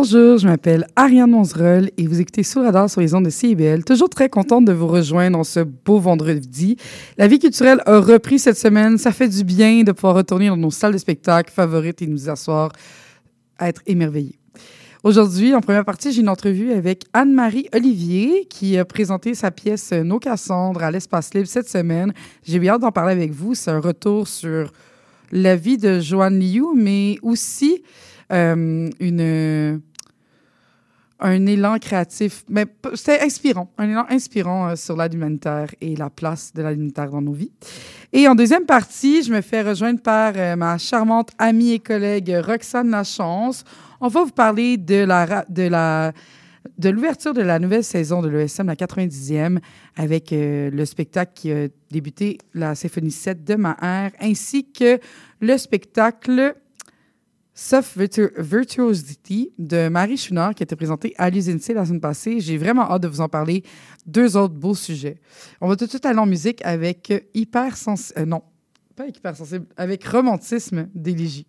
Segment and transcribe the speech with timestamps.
[0.00, 3.82] Bonjour, je m'appelle Ariane Monzerol et vous écoutez Sous Radar sur les ondes de CIBL.
[3.82, 6.76] Toujours très contente de vous rejoindre en ce beau vendredi.
[7.16, 8.96] La vie culturelle a repris cette semaine.
[8.96, 12.30] Ça fait du bien de pouvoir retourner dans nos salles de spectacle favorites et nous
[12.30, 12.70] asseoir
[13.58, 14.38] à être émerveillés.
[15.02, 19.90] Aujourd'hui, en première partie, j'ai une entrevue avec Anne-Marie Olivier qui a présenté sa pièce
[19.90, 22.12] Nos Cassandres à l'Espace Libre cette semaine.
[22.44, 23.56] J'ai bien hâte d'en parler avec vous.
[23.56, 24.72] C'est un retour sur
[25.32, 27.82] la vie de Joanne Liu, mais aussi
[28.30, 29.80] euh, une,
[31.20, 32.44] un élan créatif.
[32.48, 36.76] Mais c'était inspirant, un élan inspirant euh, sur l'aide humanitaire et la place de l'aide
[36.76, 37.52] humanitaire dans nos vies.
[38.12, 42.34] Et en deuxième partie, je me fais rejoindre par euh, ma charmante amie et collègue
[42.44, 43.64] Roxane Lachance.
[44.00, 46.12] On va vous parler de la, de la
[46.76, 49.58] de l'ouverture de la nouvelle saison de l'ESM, la 90e,
[49.96, 55.00] avec le spectacle qui a débuté, la Symphonie 7 de Maher, ainsi que
[55.40, 56.54] le spectacle
[57.60, 62.38] Sauf Virtuosity de Marie Chouinard qui a été présentée à l'usine la semaine passée.
[62.38, 63.64] J'ai vraiment hâte de vous en parler.
[64.06, 65.16] Deux autres beaux sujets.
[65.60, 68.20] On va tout de suite aller en musique avec Hyper Sensible.
[68.20, 68.44] Euh, non,
[68.94, 71.48] pas Hyper Sensible, avec Romantisme d'Éligie.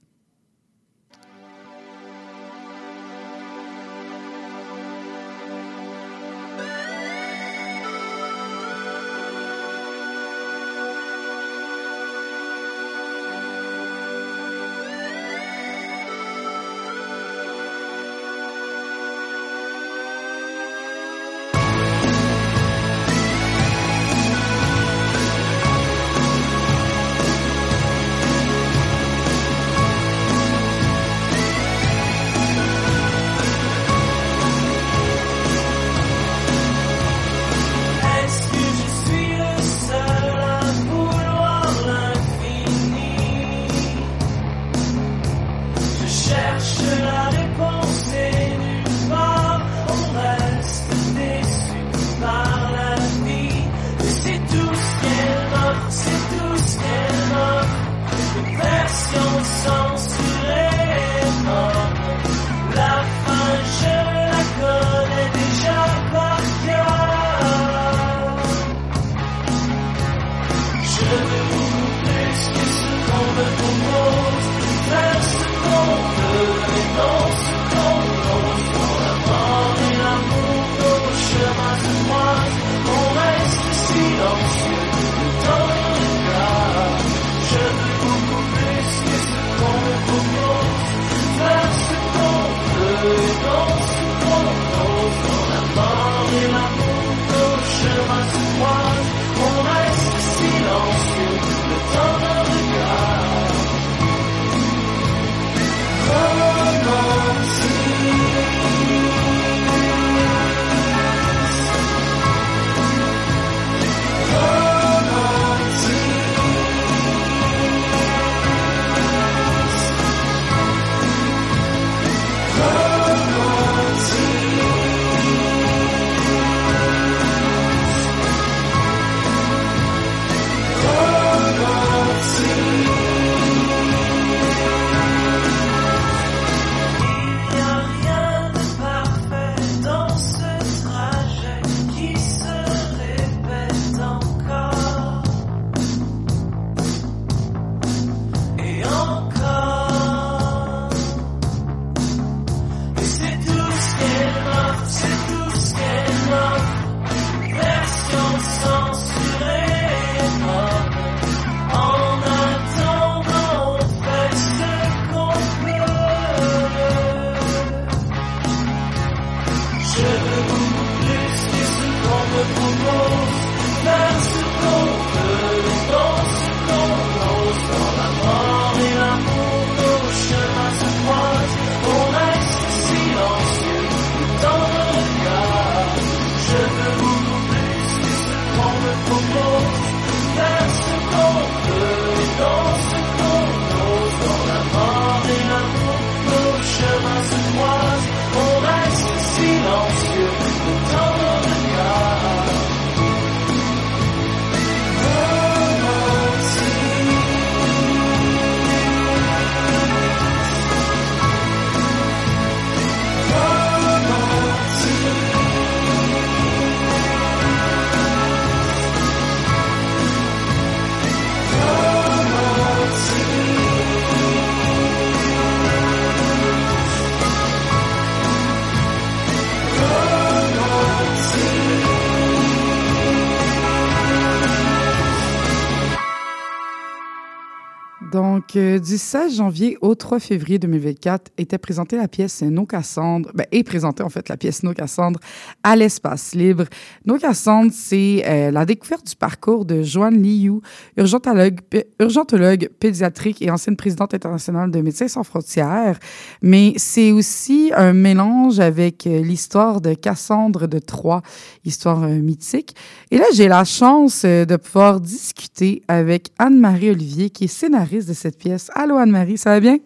[238.50, 243.30] Donc, euh, du 16 janvier au 3 février 2024 était présentée la pièce No Cassandre,
[243.36, 245.20] ben, est présentée en fait la pièce No Cassandre
[245.62, 246.64] à l'espace libre.
[247.06, 250.62] No Cassandre, c'est euh, la découverte du parcours de Joanne Liu,
[250.98, 251.60] urgentologue,
[252.00, 256.00] urgentologue pédiatrique et ancienne présidente internationale de Médecins sans frontières.
[256.42, 261.22] Mais c'est aussi un mélange avec euh, l'histoire de Cassandre de Troie,
[261.66, 262.76] histoire mythique.
[263.12, 268.14] Et là, j'ai la chance de pouvoir discuter avec Anne-Marie Olivier, qui est scénariste de
[268.14, 268.72] cette pièce.
[268.74, 269.78] Allô, Anne-Marie, ça va bien?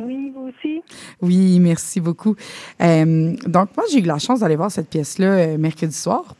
[0.00, 0.82] Oui, vous aussi?
[1.22, 2.34] Oui, merci beaucoup.
[2.80, 6.34] Euh, donc, moi, j'ai eu la chance d'aller voir cette pièce-là euh, mercredi soir.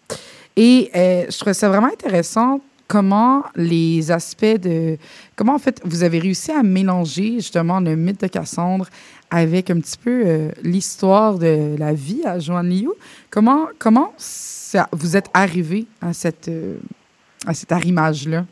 [0.57, 4.99] Et euh, je trouvais ça vraiment intéressant comment les aspects de...
[5.37, 8.89] Comment, en fait, vous avez réussi à mélanger justement le mythe de Cassandre
[9.31, 12.91] avec un petit peu l'histoire de la vie à Joanne Liu.
[13.31, 14.13] Comment, comment
[14.93, 16.51] vous êtes arrivé à cette,
[17.45, 18.45] à cet arrimage-là?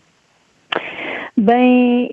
[1.37, 2.07] Ben,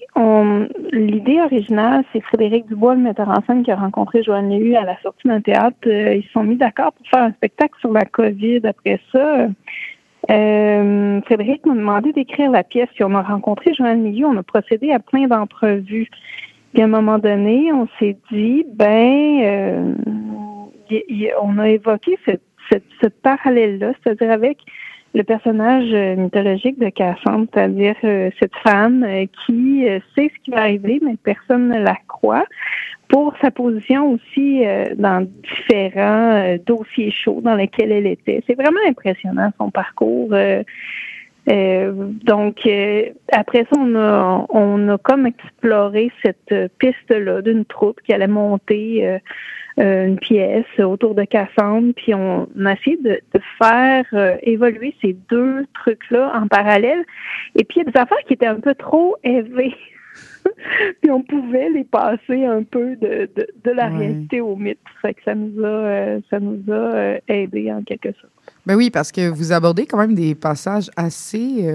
[0.91, 4.83] l'idée originale, c'est Frédéric Dubois, le metteur en scène, qui a rencontré Joanne Léhu à
[4.83, 5.77] la sortie d'un théâtre.
[5.85, 8.61] Euh, ils se sont mis d'accord pour faire un spectacle sur la COVID.
[8.63, 9.47] Après ça,
[10.31, 12.89] euh, Frédéric m'a demandé d'écrire la pièce.
[12.95, 16.09] Puis on a rencontré Joanne Léhu, on a procédé à plein d'entrevues.
[16.73, 19.93] Puis à un moment donné, on s'est dit, ben, euh,
[21.43, 24.57] on a évoqué ce parallèle-là, c'est-à-dire avec
[25.13, 29.85] le personnage euh, mythologique de Cassandre, c'est-à-dire euh, cette femme euh, qui
[30.15, 32.45] sait ce qui va arriver, mais personne ne la croit,
[33.09, 34.63] pour sa position aussi
[34.95, 35.27] dans
[35.65, 38.41] différents dossiers chauds dans lesquels elle était.
[38.47, 40.33] C'est vraiment impressionnant son parcours.
[41.45, 42.69] donc
[43.33, 49.05] après ça, on a on a comme exploré cette piste-là d'une troupe qui allait monter
[49.05, 49.19] euh,
[49.77, 53.21] une pièce autour de Cassandre, puis on, a essayé de,
[53.57, 57.03] faire euh, évoluer ces deux trucs-là en parallèle.
[57.55, 59.75] Et puis il y a des affaires qui étaient un peu trop élevées.
[61.01, 63.29] puis on pouvait les passer un peu de,
[63.63, 64.79] de, la réalité au mythe.
[65.01, 68.33] Fait que ça nous a, euh, ça nous a aidé en quelque sorte.
[68.65, 71.65] Ben oui, parce que vous abordez quand même des passages assez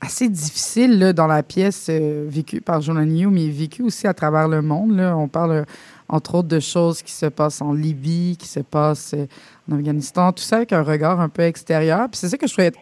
[0.00, 4.60] assez difficiles là, dans la pièce vécue par Joanne mais vécue aussi à travers le
[4.60, 4.96] monde.
[4.96, 5.16] Là.
[5.16, 5.64] On parle
[6.08, 9.26] entre autres de choses qui se passent en Libye, qui se passent euh,
[9.70, 12.08] en Afghanistan, tout ça avec un regard un peu extérieur.
[12.10, 12.72] Puis c'est ça que je trouvais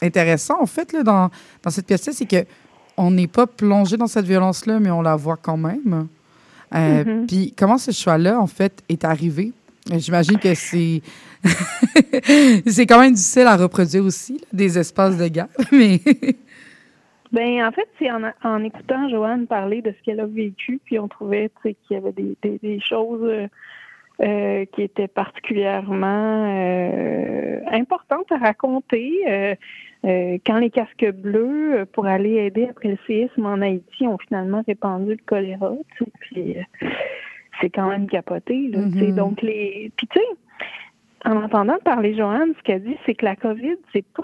[0.00, 1.30] intéressant, en fait, là, dans,
[1.62, 2.44] dans cette pièce-là, c'est que
[2.96, 6.08] on n'est pas plongé dans cette violence-là, mais on la voit quand même.
[6.74, 7.26] Euh, mm-hmm.
[7.26, 9.52] Puis comment ce choix-là, en fait, est arrivé?
[9.90, 11.02] J'imagine que c'est
[12.66, 16.00] c'est quand même difficile à reproduire aussi, des espaces de guerre, mais
[17.32, 20.98] Ben en fait, c'est en, en, écoutant Joanne parler de ce qu'elle a vécu, puis
[20.98, 23.46] on trouvait qu'il y avait des, des, choses euh,
[24.20, 29.56] euh, qui étaient particulièrement euh, importantes à raconter.
[30.04, 35.12] quand les casques bleus, pour aller aider après le séisme en Haïti, ont finalement répandu
[35.12, 35.72] le choléra,
[36.20, 36.56] puis
[37.60, 38.68] c'est quand même capoté.
[38.68, 39.14] Là, mm-hmm.
[39.14, 40.26] Donc les, puis tu sais
[41.24, 44.22] en entendant parler Joanne, ce qu'elle dit, c'est que la COVID, c'est pas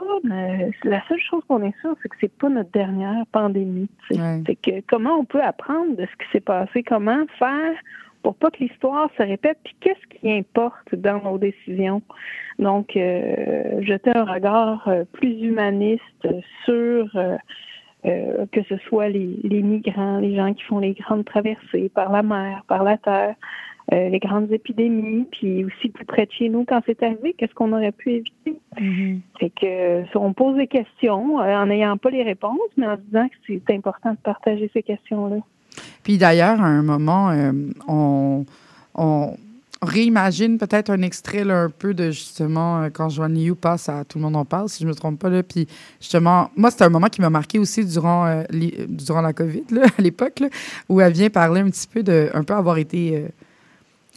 [0.85, 3.89] la seule chose qu'on est sûr, c'est que c'est pas notre dernière pandémie.
[4.11, 7.75] C'est que comment on peut apprendre de ce qui s'est passé, comment faire
[8.23, 12.03] pour pas que l'histoire se répète, puis qu'est-ce qui importe dans nos décisions?
[12.59, 16.03] Donc, euh, jeter un regard euh, plus humaniste
[16.65, 17.37] sur euh,
[18.07, 22.13] euh, que ce soit les, les migrants, les gens qui font les grandes traversées par
[22.13, 23.35] la mer, par la terre,
[23.91, 27.55] euh, les grandes épidémies, puis aussi plus près de chez nous quand c'est arrivé, qu'est-ce
[27.55, 28.61] qu'on aurait pu éviter?
[28.79, 29.21] Mm-hmm.
[29.41, 32.97] C'est que si on pose des questions euh, en n'ayant pas les réponses, mais en
[32.97, 35.39] disant que c'est important de partager ces questions-là.
[36.03, 37.53] Puis d'ailleurs, à un moment, euh,
[37.87, 38.45] on,
[38.95, 39.37] on
[39.81, 44.25] réimagine peut-être un extrait un peu de justement quand Joanne Liu passe à Tout le
[44.25, 45.31] monde en parle, si je ne me trompe pas.
[45.31, 45.67] Là, puis
[45.99, 50.03] justement, moi, c'est un moment qui m'a marqué aussi durant, durant la COVID, là, à
[50.03, 50.43] l'époque,
[50.91, 53.25] où elle vient parler un petit peu de un peu avoir été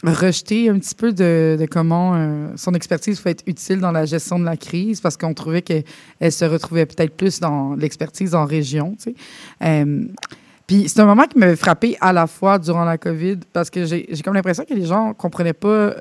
[0.03, 4.39] rejeter un petit peu de, comment euh, son expertise peut être utile dans la gestion
[4.39, 5.83] de la crise parce qu'on trouvait qu'elle
[6.31, 8.95] se retrouvait peut-être plus dans l'expertise en région.
[8.97, 9.15] Tu sais.
[9.63, 10.05] Euh,
[10.65, 13.85] puis c'est un moment qui m'avait frappé à la fois durant la COVID parce que
[13.85, 15.95] j'ai comme l'impression que les gens comprenaient pas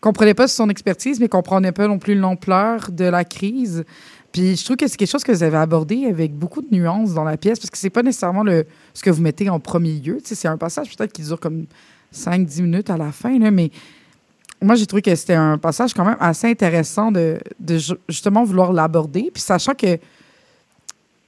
[0.00, 3.84] comprenaient pas son expertise, mais comprenaient pas non plus l'ampleur de la crise.
[4.32, 7.14] Puis je trouve que c'est quelque chose que vous avez abordé avec beaucoup de nuances
[7.14, 9.92] dans la pièce, parce que c'est pas nécessairement le, ce que vous mettez en premier
[9.92, 10.18] lieu.
[10.20, 11.66] Tu sais, c'est un passage peut-être qui dure comme
[12.12, 13.70] 5-10 minutes à la fin, là, mais
[14.62, 17.40] moi, j'ai trouvé que c'était un passage quand même assez intéressant de,
[18.08, 19.98] justement vouloir l'aborder, puis sachant que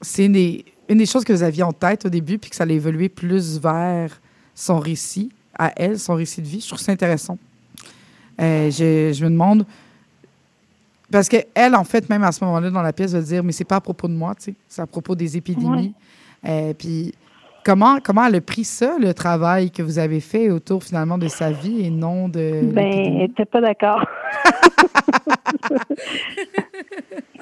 [0.00, 2.56] c'est une des, une des choses que vous aviez en tête au début, puis que
[2.56, 4.20] ça allait évoluer plus vers
[4.54, 6.60] son récit, à elle, son récit de vie.
[6.60, 7.38] Je trouve ça intéressant.
[8.40, 9.64] Euh, je, me demande.
[11.10, 13.64] Parce qu'elle, en fait, même à ce moment-là, dans la pièce, va dire Mais c'est
[13.64, 15.94] pas à propos de moi, tu sais, c'est à propos des épidémies.
[16.44, 17.14] Euh, puis
[17.64, 21.28] comment, comment elle a pris ça, le travail que vous avez fait autour finalement de
[21.28, 22.60] sa vie et non de.
[22.62, 24.04] Ben, elle n'était pas d'accord.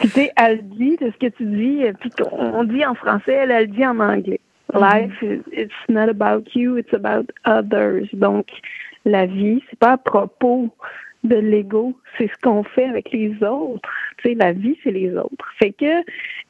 [0.00, 3.50] tu sais, elle dit de ce que tu dis, puis on dit en français, elle,
[3.50, 4.40] elle dit en anglais.
[4.72, 4.80] Mm-hmm.
[4.80, 8.08] Life, it's not about you, it's about others.
[8.14, 8.46] Donc,
[9.04, 10.70] la vie, c'est pas à propos
[11.24, 13.88] de l'ego, c'est ce qu'on fait avec les autres.
[14.18, 15.46] Tu sais, la vie, c'est les autres.
[15.58, 16.02] Fait que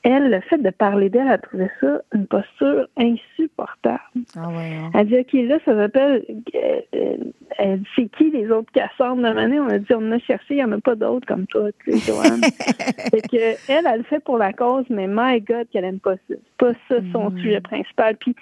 [0.05, 4.01] elle, le fait de parler d'elle, elle trouvait ça une posture insupportable.
[4.37, 4.91] Ah ouais, hein.
[4.95, 7.17] Elle dit, OK, là, ça s'appelle, euh,
[7.61, 9.61] euh, c'est qui les autres Cassandres de Manet?
[9.61, 11.93] On a dit, on a cherché, il n'y en a pas d'autres comme toi, tu
[11.93, 12.41] sais, Joanne.
[13.11, 16.15] fait que, elle, elle le fait pour la cause, mais my God, qu'elle aime pas
[16.15, 16.21] ça.
[16.29, 17.39] C'est pas ça son mm.
[17.39, 18.17] sujet principal.
[18.17, 18.35] Puis,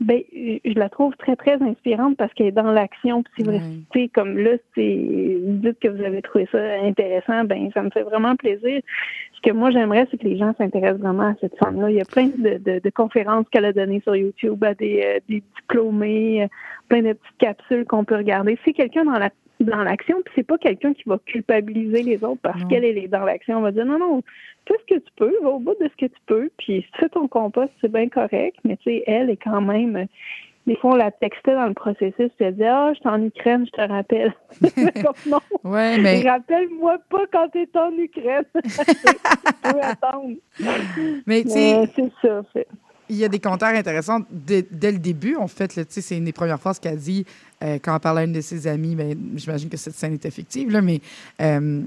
[0.00, 3.24] ben, je la trouve très, très inspirante parce qu'elle est dans l'action.
[3.24, 3.60] Puis, c'est vrai,
[3.90, 7.82] tu sais, comme là, c'est, vous dites que vous avez trouvé ça intéressant, ben, ça
[7.82, 8.80] me fait vraiment plaisir.
[9.38, 11.90] Ce que moi, j'aimerais, c'est que les gens s'intéressent vraiment à cette femme-là.
[11.90, 15.00] Il y a plein de, de, de conférences qu'elle a données sur YouTube à des,
[15.04, 16.46] euh, des diplômés, euh,
[16.88, 18.58] plein de petites capsules qu'on peut regarder.
[18.64, 19.30] C'est quelqu'un dans la
[19.60, 23.24] dans l'action, puis c'est pas quelqu'un qui va culpabiliser les autres parce qu'elle est dans
[23.24, 23.58] l'action.
[23.58, 24.22] On va dire non, non,
[24.68, 26.92] fais ce que tu peux, va au bout de ce que tu peux, puis si
[26.92, 30.06] tu fais ton compost, c'est bien correct, mais tu sais, elle est quand même
[30.68, 33.22] des fois, on la textait dans le processus, puis elle disait Ah, je suis en
[33.22, 34.34] Ukraine, je te rappelle.
[35.26, 35.40] non.
[35.64, 36.20] Ouais, mais.
[36.28, 38.44] Rappelle-moi pas quand tu es en Ukraine.
[38.54, 40.34] tu peux attendre.
[41.26, 41.90] Mais tu sais.
[41.96, 42.68] C'est ça, fait.
[43.08, 45.36] Il y a des commentaires intéressants dès, le début.
[45.36, 47.24] En fait, c'est une des premières phrases qu'elle dit
[47.64, 48.94] euh, quand elle parlait à une de ses amies.
[48.94, 51.00] Ben, J'imagine que cette scène était fictive, là, mais
[51.40, 51.80] euh,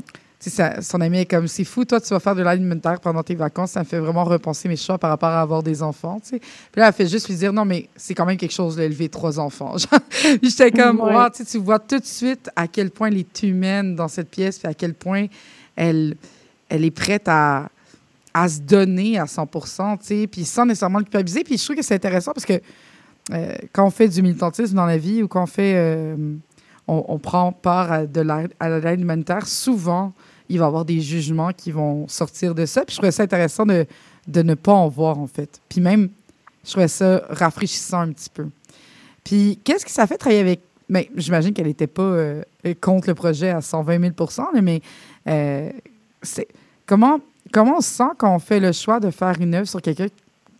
[0.49, 3.35] ça, son ami est comme c'est fou, toi, tu vas faire de l'alimentaire pendant tes
[3.35, 3.71] vacances.
[3.71, 6.19] Ça me fait vraiment repenser mes choix par rapport à avoir des enfants.
[6.27, 6.39] Puis
[6.75, 9.39] là, elle fait juste lui dire non, mais c'est quand même quelque chose d'élever trois
[9.39, 9.75] enfants.
[10.41, 11.29] J'étais comme, ouais.
[11.47, 14.67] tu vois tout de suite à quel point elle est humaine dans cette pièce, puis
[14.67, 15.27] à quel point
[15.75, 16.15] elle,
[16.69, 17.69] elle est prête à,
[18.33, 21.43] à se donner à 100% puis sans nécessairement le culpabiliser.
[21.43, 22.59] Puis je trouve que c'est intéressant parce que
[23.31, 25.73] euh, quand on fait du militantisme dans la vie ou quand on fait.
[25.75, 26.15] Euh,
[26.87, 30.13] on, prend part à, de l'aide humanitaire, souvent,
[30.51, 32.83] il va y avoir des jugements qui vont sortir de ça.
[32.83, 33.85] Puis je trouvais ça intéressant de,
[34.27, 35.61] de ne pas en voir, en fait.
[35.69, 36.09] Puis même,
[36.65, 38.47] je trouvais ça rafraîchissant un petit peu.
[39.23, 40.61] Puis qu'est-ce que ça fait travailler avec.
[40.89, 42.43] Mais ben, j'imagine qu'elle n'était pas euh,
[42.81, 44.29] contre le projet à 120 000
[44.61, 44.81] mais
[45.27, 45.69] euh,
[46.21, 46.49] c'est
[46.85, 47.21] comment,
[47.53, 50.07] comment on se sent quand on fait le choix de faire une œuvre sur quelqu'un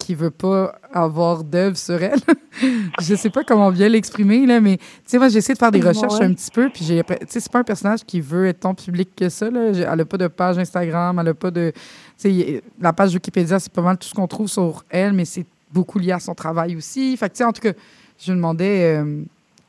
[0.03, 2.19] qui veut pas avoir d'œuvre sur elle.
[3.01, 5.81] je sais pas comment bien l'exprimer, là, mais tu sais, moi, j'essaie de faire des
[5.81, 8.61] recherches un petit peu, puis j'ai, tu sais, c'est pas un personnage qui veut être
[8.61, 9.71] tant public que ça, là.
[9.71, 11.71] Elle a pas de page Instagram, elle a pas de,
[12.17, 15.25] tu sais, la page Wikipédia, c'est pas mal tout ce qu'on trouve sur elle, mais
[15.25, 17.15] c'est beaucoup lié à son travail aussi.
[17.17, 17.73] Fait que, tu sais, en tout cas,
[18.19, 19.23] je me demandais euh,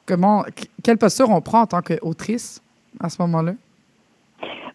[0.07, 0.45] comment,
[0.83, 2.61] quelle posture on prend en tant qu'autrice
[3.01, 3.55] à ce moment-là?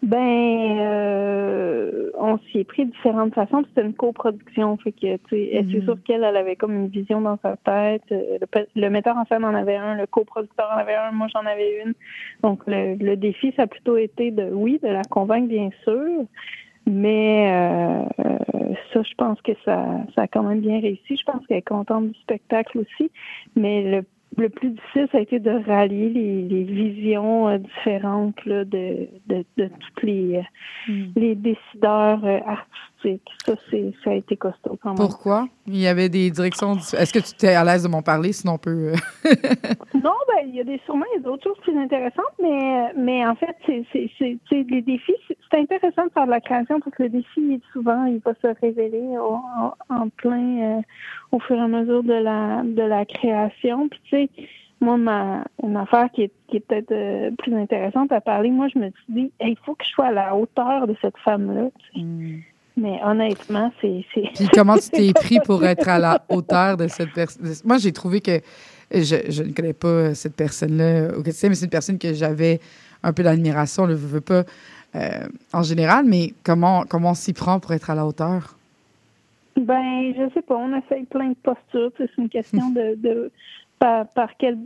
[0.03, 3.63] Ben, euh, on s'y est pris de différentes façons.
[3.69, 5.83] C'était une coproduction, fait que tu sais, c'est mhm.
[5.83, 8.03] sûr qu'elle, elle avait comme une vision dans sa tête.
[8.11, 8.37] Euh,
[8.75, 11.81] le, metteur en scène en avait un, le coproducteur en avait un, moi j'en avais
[11.83, 11.93] une.
[12.43, 16.25] Donc le, le, défi, ça a plutôt été de, oui, de la convaincre bien sûr,
[16.85, 18.03] mais euh,
[18.93, 19.83] ça, je pense que ça,
[20.15, 21.17] ça a quand même bien réussi.
[21.17, 23.11] Je pense qu'elle est contente du spectacle aussi,
[23.55, 24.03] mais le
[24.35, 29.69] le plus difficile, ça a été de rallier les, visions euh, différentes de, de, de
[29.95, 31.05] tous les, euh, hmm.
[31.15, 32.77] les décideurs euh, artistiques.
[33.03, 33.53] Ça,
[34.03, 34.97] ça a été costaud quand même.
[34.97, 35.47] Pourquoi?
[35.67, 36.75] Il y avait des directions.
[36.75, 38.33] Est-ce que tu es à l'aise de m'en parler?
[38.33, 38.93] Sinon, on peut.
[39.93, 43.55] non, ben, il y a des, sûrement d'autres choses plus intéressantes, mais, mais en fait,
[43.65, 45.15] c'est, les défis.
[45.51, 48.47] C'est intéressant de faire de la création parce que le défi, souvent, il va se
[48.61, 50.81] révéler en, plein
[51.31, 53.87] au fur et à mesure de la, de la création.
[53.89, 54.29] Puis, tu sais,
[54.79, 58.67] moi, ma, une affaire qui est, qui est peut-être euh, plus intéressante à parler, moi,
[58.67, 61.69] je me suis dit, il faut que je sois à la hauteur de cette femme-là.
[61.95, 62.37] Hmm.
[62.77, 64.05] Mais honnêtement, c'est.
[64.13, 67.51] Puis comment tu t'es pris pour être à la hauteur de cette personne?
[67.65, 68.39] Moi, j'ai trouvé que
[68.91, 72.59] je, je, ne connais pas cette personne-là au quotidien, mais c'est une personne que j'avais
[73.03, 74.43] un peu d'admiration, je ne veux pas
[74.95, 78.55] euh, en général, mais comment, comment on s'y prend pour être à la hauteur?
[79.57, 80.55] Ben, je sais pas.
[80.55, 81.91] On essaye plein de postures.
[81.97, 83.31] C'est une question de, de
[83.79, 84.57] par, par quel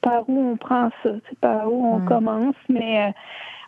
[0.00, 2.56] par, où on prend ça, c'est par où on commence.
[2.68, 3.12] Mais euh,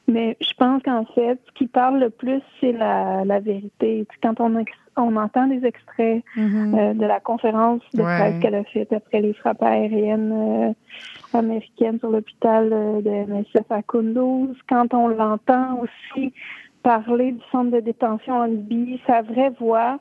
[0.07, 4.07] mais je pense qu'en fait, ce qui parle le plus, c'est la, la vérité.
[4.23, 4.63] Quand on,
[4.97, 6.79] on entend des extraits mm-hmm.
[6.79, 11.99] euh, de la conférence de presse qu'elle a faite après les frappes aériennes euh, américaines
[11.99, 16.33] sur l'hôpital de MSF à Kunduz, quand on l'entend aussi
[16.85, 19.99] parler du centre de détention en Libye, sa vraie voix,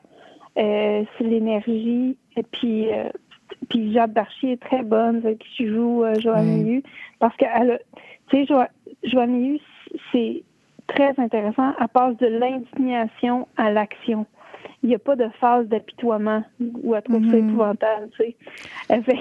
[0.56, 2.16] euh, c'est l'énergie.
[2.36, 3.08] Et puis, euh,
[3.68, 6.82] puis Jade Darchier est très bonne, qui joue euh, Joanne
[7.18, 7.44] parce que,
[8.30, 8.66] tu sais,
[9.02, 9.58] Joanne
[10.12, 10.42] c'est
[10.86, 11.72] très intéressant.
[11.80, 14.26] Elle passe de l'indignation à l'action.
[14.82, 16.42] il n'y a pas de phase d'apitoiement
[16.82, 17.48] ou à trouver ça Mhm.
[17.48, 18.36] épouvantable, tu sais.
[18.90, 19.18] Elle fait-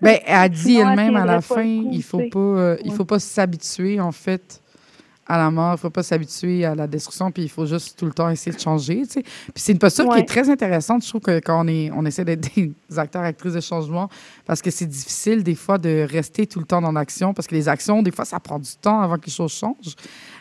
[0.00, 2.92] Ben, elle dit Sinon, elle elle-même à la fin, coup, il faut pas, euh, il
[2.92, 4.61] faut pas s'habituer en fait
[5.26, 8.06] à la mort, il faut pas s'habituer à la destruction, puis il faut juste tout
[8.06, 9.02] le temps essayer de changer.
[9.02, 9.22] tu sais.
[9.22, 11.04] Puis c'est une posture qui est très intéressante.
[11.04, 14.08] Je trouve que quand on est, on essaie d'être des acteurs actrices de changement,
[14.44, 17.54] parce que c'est difficile des fois de rester tout le temps dans l'action, parce que
[17.54, 19.94] les actions, des fois, ça prend du temps avant que les choses changent.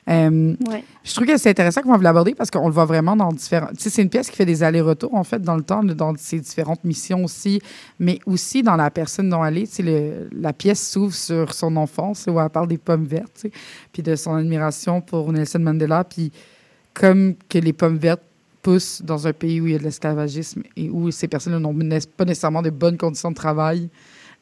[0.09, 0.83] Euh, Ouais.
[1.03, 3.67] je trouve que c'est intéressant comment vous l'abordez parce qu'on le voit vraiment dans différents.
[3.67, 6.13] Tu sais, c'est une pièce qui fait des allers-retours, en fait, dans le temps, dans
[6.17, 7.61] ses différentes missions aussi,
[7.99, 9.67] mais aussi dans la personne dont elle est.
[9.67, 13.31] Tu sais, le- la pièce s'ouvre sur son enfance, où elle parle des pommes vertes,
[13.35, 13.51] tu sais,
[13.93, 16.31] puis de son admiration pour Nelson Mandela, puis
[16.93, 18.23] comme que les pommes vertes
[18.63, 21.75] poussent dans un pays où il y a de l'esclavagisme et où ces personnes n'ont
[22.17, 23.89] pas nécessairement de bonnes conditions de travail.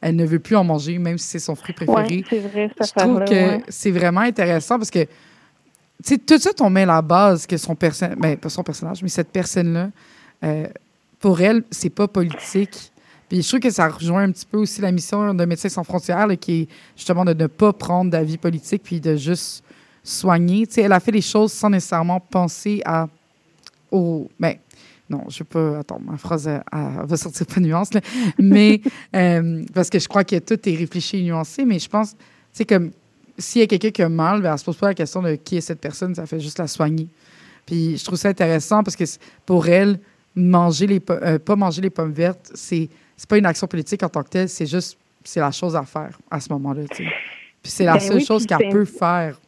[0.02, 2.70] Elle ne veut plus en manger, même si c'est son fruit préféré Ouais, c'est vrai,
[2.80, 3.62] cette je trouve que ouais.
[3.68, 5.06] c'est vraiment intéressant parce que,
[6.04, 9.02] sais, tout de suite, on met la base que son personnage, ben, pas son personnage,
[9.02, 9.90] mais cette personne-là,
[10.44, 10.66] euh,
[11.18, 12.92] pour elle, c'est pas politique.
[13.28, 15.84] Puis je trouve que ça rejoint un petit peu aussi la mission de Médecins sans
[15.84, 19.62] frontières, qui est justement de ne pas prendre d'avis politique puis de juste
[20.02, 20.66] soigner.
[20.66, 23.08] Tu sais, elle a fait les choses sans nécessairement penser à.
[23.90, 24.54] Au, ben,
[25.08, 25.80] non, je pas.
[25.80, 28.00] Attends, ma phrase va sortir pas nuance, là.
[28.38, 28.80] Mais,
[29.14, 32.16] euh, parce que je crois que tout est réfléchi et nuancé, mais je pense, tu
[32.52, 32.90] sais, comme
[33.40, 35.34] s'il y a quelqu'un qui a mal, ben, elle se pose pas la question de
[35.34, 37.08] qui est cette personne, ça fait juste la soigner.
[37.66, 39.04] Puis je trouve ça intéressant parce que
[39.46, 39.98] pour elle,
[40.34, 44.08] manger les euh, pas manger les pommes vertes, c'est c'est pas une action politique en
[44.08, 46.82] tant que telle, c'est juste c'est la chose à faire à ce moment-là.
[46.88, 47.10] Puis
[47.64, 49.38] c'est la Ben seule oui, chose qu'elle peut faire.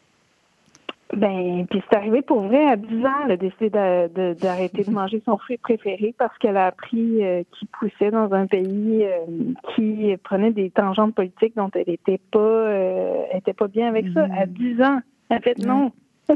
[1.14, 5.22] Ben, puis c'est arrivé pour vrai à 10 ans, elle a décidé d'arrêter de, manger
[5.26, 10.16] son fruit préféré parce qu'elle a appris euh, qu'il poussait dans un pays euh, qui
[10.24, 14.26] prenait des tangentes politiques dont elle était pas, euh, elle était pas bien avec ça.
[14.34, 15.92] À 10 ans, elle a fait non.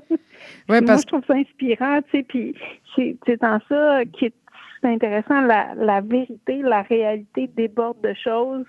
[0.69, 2.55] Ouais, Moi, parce je trouve ça inspirant, tu sais, puis
[2.97, 4.35] c'est en ça qui est
[4.83, 8.67] intéressant, la, la vérité, la réalité déborde de choses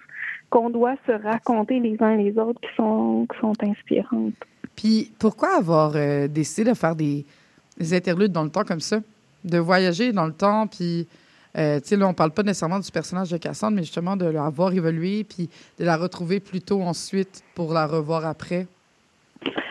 [0.50, 4.36] qu'on doit se raconter les uns les autres qui sont, qui sont inspirantes.
[4.78, 7.26] Puis pourquoi avoir euh, décidé de faire des,
[7.78, 9.00] des interludes dans le temps comme ça?
[9.44, 11.08] De voyager dans le temps, puis,
[11.58, 14.26] euh, tu sais, là, on parle pas nécessairement du personnage de Cassandre, mais justement de
[14.26, 18.68] la voir évoluer, puis de la retrouver plus tôt ensuite pour la revoir après.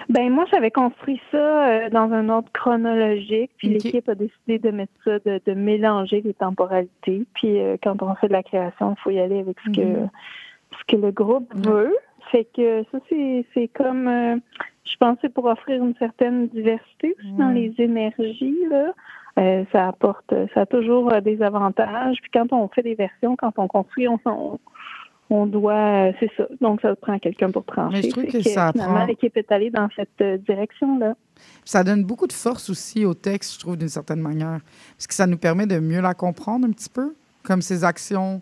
[0.09, 1.37] Ben moi, j'avais construit ça
[1.69, 6.21] euh, dans un ordre chronologique, puis l'équipe a décidé de mettre ça, de, de mélanger
[6.25, 7.25] les temporalités.
[7.35, 9.81] Puis euh, quand on fait de la création, il faut y aller avec ce que
[9.85, 10.09] Mhm.
[10.79, 11.95] ce que le groupe veut.
[12.31, 14.37] Fait que ça, c'est c'est comme euh,
[14.91, 17.73] je pense que pour offrir une certaine diversité aussi dans Ouais.
[17.77, 18.57] les énergies.
[18.71, 18.93] Là.
[19.39, 22.17] Euh, ça apporte ça a toujours euh, des avantages.
[22.23, 24.59] Puis quand on fait des versions, quand on construit, on, on,
[25.29, 25.75] on doit
[26.09, 26.47] euh, c'est ça.
[26.61, 27.97] Donc ça prend quelqu'un pour trancher.
[27.97, 31.15] Mais je trouve que ça finalement, prend- l'équipe est allée dans cette direction-là.
[31.65, 34.61] Ça donne beaucoup de force aussi au texte, je trouve, d'une certaine manière.
[34.97, 38.41] Parce que ça nous permet de mieux la comprendre un petit peu, comme ses actions.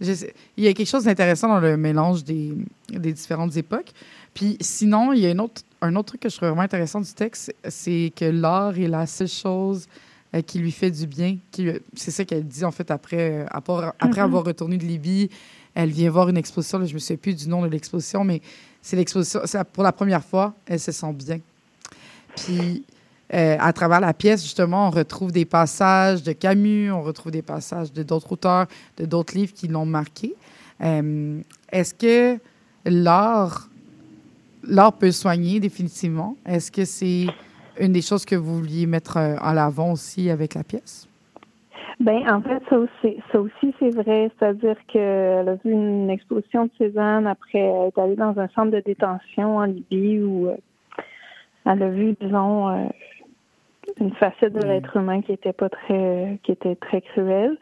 [0.00, 2.52] Je sais- Il y a quelque chose d'intéressant dans le mélange des,
[2.90, 3.92] des différentes époques.
[4.34, 7.00] Puis sinon, il y a une autre, un autre truc que je trouve vraiment intéressant
[7.00, 9.86] du texte, c'est que l'art est la seule chose
[10.34, 11.36] euh, qui lui fait du bien.
[11.52, 14.24] qui- C'est ça qu'elle dit, en fait, après, euh, après, après Mhm.
[14.26, 15.30] avoir retourné de Libye.
[15.74, 18.40] Elle vient voir une exposition, là, je me souviens plus du nom de l'exposition, mais
[18.82, 19.40] c'est l'exposition.
[19.72, 21.38] Pour la première fois, elle se sent bien.
[22.36, 22.84] Puis,
[23.32, 27.42] euh, à travers la pièce, justement, on retrouve des passages de Camus, on retrouve des
[27.42, 28.66] passages de d'autres auteurs,
[28.96, 30.34] de d'autres livres qui l'ont marqué.
[30.82, 31.40] Euh,
[31.72, 32.38] Est-ce que
[32.84, 33.68] l'art,
[34.68, 36.36] l'art peut soigner définitivement?
[36.46, 37.26] Est-ce que c'est
[37.80, 41.08] une des choses que vous vouliez mettre euh, en avant aussi avec la pièce?
[42.00, 44.30] Ben en fait, ça aussi, ça aussi c'est vrai.
[44.38, 48.80] C'est-à-dire qu'elle a vu une exposition de Cézanne après être allée dans un centre de
[48.80, 50.56] détention en Libye où euh,
[51.66, 52.86] elle a vu, disons, euh,
[54.00, 54.68] une facette de Mm.
[54.68, 57.56] l'être humain qui était pas très, qui était très cruelle.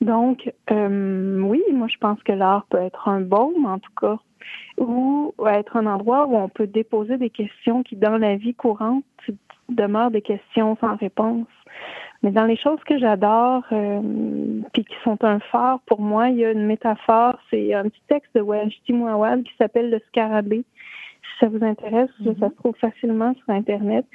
[0.00, 4.18] Donc, euh, oui, moi je pense que l'art peut être un baume, en tout cas,
[4.78, 9.04] ou être un endroit où on peut déposer des questions qui, dans la vie courante,
[9.68, 11.46] demeurent des questions sans réponse.
[12.22, 14.00] Mais dans les choses que j'adore, euh,
[14.72, 17.38] puis qui sont un phare pour moi, il y a une métaphore.
[17.50, 20.64] C'est un petit texte de Wajdi Mouawad qui s'appelle Le Scarabée.
[21.22, 22.36] Si ça vous intéresse, Mhm.
[22.40, 24.06] ça se trouve facilement sur Internet.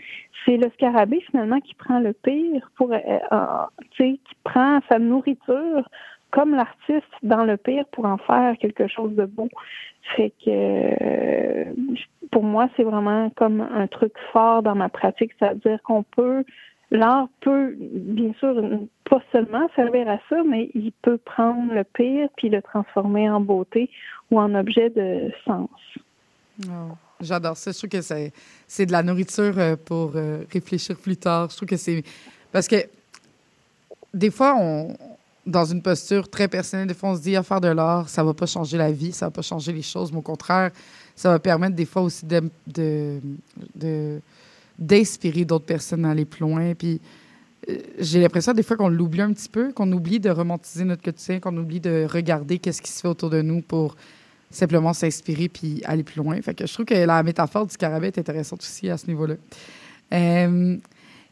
[0.46, 2.98] C'est le scarabée finalement qui prend le pire pour, euh,
[3.32, 3.46] euh,
[3.92, 5.88] tu sais, qui prend sa nourriture
[6.32, 9.50] comme l'artiste dans le pire pour en faire quelque chose de beau.
[10.16, 11.66] Fait que euh,
[12.32, 16.44] pour moi, c'est vraiment comme un truc fort dans ma pratique, c'est-à-dire qu'on peut
[16.92, 18.54] l'art peut, bien sûr,
[19.10, 23.40] pas seulement servir à ça, mais il peut prendre le pire puis le transformer en
[23.40, 23.90] beauté
[24.30, 25.70] ou en objet de sens.
[27.22, 27.72] J'adore ça.
[27.72, 28.34] Je trouve que c'est,
[28.68, 31.50] c'est de la nourriture euh, pour euh, réfléchir plus tard.
[31.50, 32.04] Je trouve que c'est.
[32.52, 32.76] Parce que
[34.14, 34.96] des fois, on,
[35.46, 38.24] dans une posture très personnelle, des fois, on se dit, à faire de l'art, ça
[38.24, 40.72] va pas changer la vie, ça va pas changer les choses, mais au contraire,
[41.16, 43.20] ça va permettre des fois aussi de,
[44.78, 46.74] d'inspirer d'autres personnes à aller plus loin.
[46.76, 47.02] Puis
[47.70, 51.04] euh, j'ai l'impression des fois qu'on l'oublie un petit peu, qu'on oublie de romantiser notre
[51.04, 53.96] quotidien, qu'on oublie de regarder qu'est-ce qui se fait autour de nous pour
[54.50, 56.42] simplement s'inspirer puis aller plus loin.
[56.42, 59.36] Fait que je trouve que la métaphore du scarabée est intéressante aussi à ce niveau-là.
[60.14, 60.78] Euh,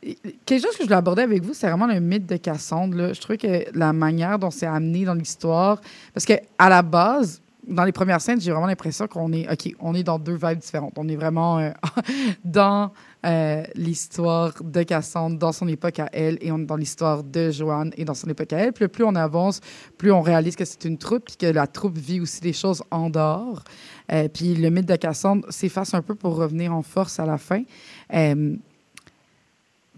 [0.02, 2.98] quelque chose que je voulais aborder avec vous, c'est vraiment le mythe de Cassandre.
[2.98, 3.14] Là.
[3.14, 5.82] Je trouve que la manière dont c'est amené dans l'histoire,
[6.14, 9.74] parce que à la base, dans les premières scènes, j'ai vraiment l'impression qu'on est, OK,
[9.80, 10.94] on est dans deux vibes différentes.
[10.98, 11.70] On est vraiment euh,
[12.44, 12.92] dans
[13.26, 17.52] euh, l'histoire de Cassandre, dans son époque à elle, et on est dans l'histoire de
[17.52, 18.74] Joanne et dans son époque à elle.
[18.74, 19.62] Puis plus on avance,
[19.98, 22.82] plus on réalise que c'est une troupe, puis que la troupe vit aussi des choses
[22.92, 23.64] en dehors.
[24.12, 27.38] Euh, puis le mythe de Cassandre s'efface un peu pour revenir en force à la
[27.38, 27.64] fin.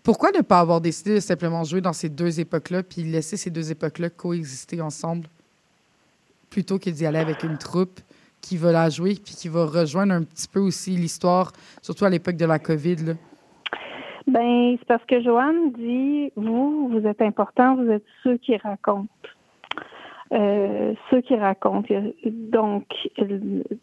[0.04, 3.50] Pourquoi ne pas avoir décidé de simplement jouer dans ces deux époques-là, puis laisser ces
[3.50, 5.28] deux époques-là coexister ensemble?
[6.52, 8.00] plutôt que d'y aller avec une troupe
[8.42, 12.10] qui va la jouer puis qui va rejoindre un petit peu aussi l'histoire, surtout à
[12.10, 12.98] l'époque de la COVID.
[12.98, 13.14] Là?
[14.28, 19.08] Ben, c'est parce que Joanne dit vous, vous êtes important, vous êtes ceux qui racontent.
[20.34, 21.94] Euh, ceux qui racontent.
[22.24, 22.86] Donc,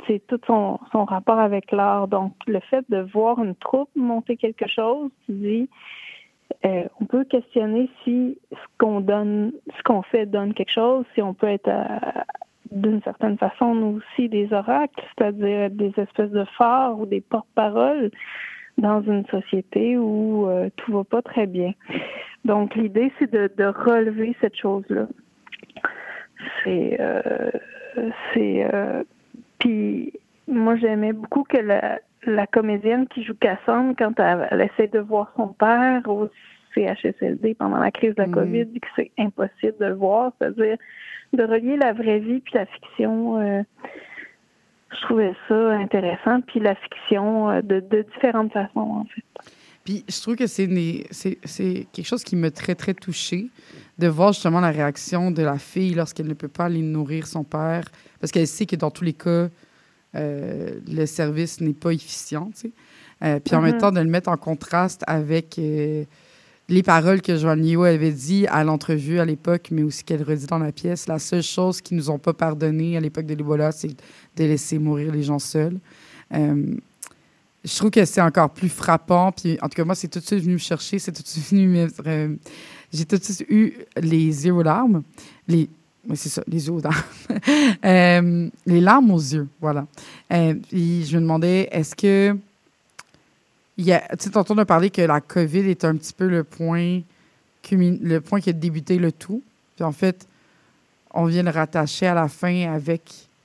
[0.06, 2.08] c'est tout son, son rapport avec l'art.
[2.08, 5.68] Donc, le fait de voir une troupe monter quelque chose, tu dis,
[6.64, 11.22] euh, on peut questionner si ce qu'on donne, ce qu'on fait donne quelque chose, si
[11.22, 11.70] on peut être
[12.70, 18.10] d'une certaine façon, nous aussi, des oracles, c'est-à-dire des espèces de phares ou des porte-paroles
[18.76, 21.72] dans une société où euh, tout va pas très bien.
[22.44, 25.06] Donc, l'idée, c'est de, relever cette chose-là.
[26.62, 27.50] C'est, euh,
[28.32, 29.02] c'est, euh,
[29.58, 30.12] puis
[30.48, 35.32] moi, j'aimais beaucoup que la, la comédienne qui joue Cassandre, quand elle, essaie de voir
[35.36, 36.28] son père au
[36.74, 38.32] CHSLD pendant la crise de la mm.
[38.32, 40.76] COVID, dit que c'est impossible de le voir, c'est-à-dire
[41.32, 43.40] de relier la vraie vie puis la fiction.
[43.40, 43.62] Euh,
[44.90, 49.22] je trouvais ça intéressant, puis la fiction euh, de, de, différentes façons, en fait.
[49.84, 53.48] Puis je trouve que c'est quelque chose qui me très, très touchée,
[53.98, 57.44] de voir justement la réaction de la fille lorsqu'elle ne peut pas aller nourrir son
[57.44, 57.84] père,
[58.20, 59.48] parce qu'elle sait que dans tous les cas,
[60.14, 62.72] euh, le service n'est pas efficient, tu
[63.20, 63.40] sais.
[63.40, 63.80] puis en même mm-hmm.
[63.80, 65.58] temps, de le mettre en contraste avec
[66.68, 70.46] les paroles que Joanne Liu avait dit à l'entrevue à l'époque, mais aussi qu'elle redit
[70.46, 71.06] dans la pièce.
[71.06, 74.78] La seule chose qu'ils nous ont pas pardonné à l'époque de l'Ebola, c'est de laisser
[74.78, 75.78] mourir les gens seuls.
[76.34, 76.74] Euh,
[77.64, 79.32] je trouve que c'est encore plus frappant.
[79.32, 80.98] Puis, en tout cas, moi, c'est tout de suite venu me chercher.
[80.98, 82.38] C'est tout de suite venu me...
[82.92, 85.02] J'ai tout de suite eu les aux larmes.
[85.48, 85.68] Les...
[86.08, 88.50] Oui, c'est ça, les yeux aux larmes.
[88.66, 89.86] Les larmes aux yeux, voilà.
[90.32, 92.36] Euh, puis, je me demandais, est-ce que
[93.78, 97.00] tu sais, on a parlé que la COVID est un petit peu le point,
[97.70, 99.42] le point qui a débuté le tout.
[99.76, 100.26] Puis en fait,
[101.12, 103.02] on vient le rattacher à la fin avec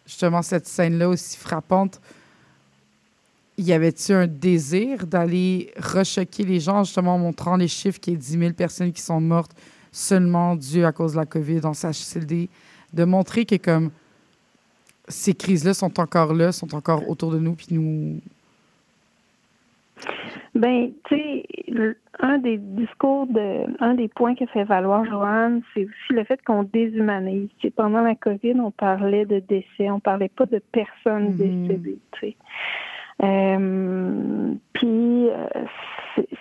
[0.07, 2.01] justement cette scène-là aussi frappante.
[3.59, 8.15] Y avait-il un désir d'aller rechoquer les gens, justement en montrant les chiffres qu'il y
[8.15, 9.51] a 10 000 personnes qui sont mortes?
[9.93, 12.49] Seulement dues à cause de la COVID dans CHCLD,
[12.93, 13.91] de montrer que comme
[15.07, 18.19] ces crises-là sont encore là, sont encore autour de nous, puis nous,
[20.55, 25.85] ben, tu sais, un des discours de, un des points que fait valoir Joanne, c'est
[25.85, 27.49] aussi le fait qu'on déshumanise.
[27.75, 31.67] pendant la COVID, on parlait de décès, on parlait pas de personnes mm-hmm.
[31.67, 32.35] décédées, tu.
[33.23, 35.47] Euh, puis, euh,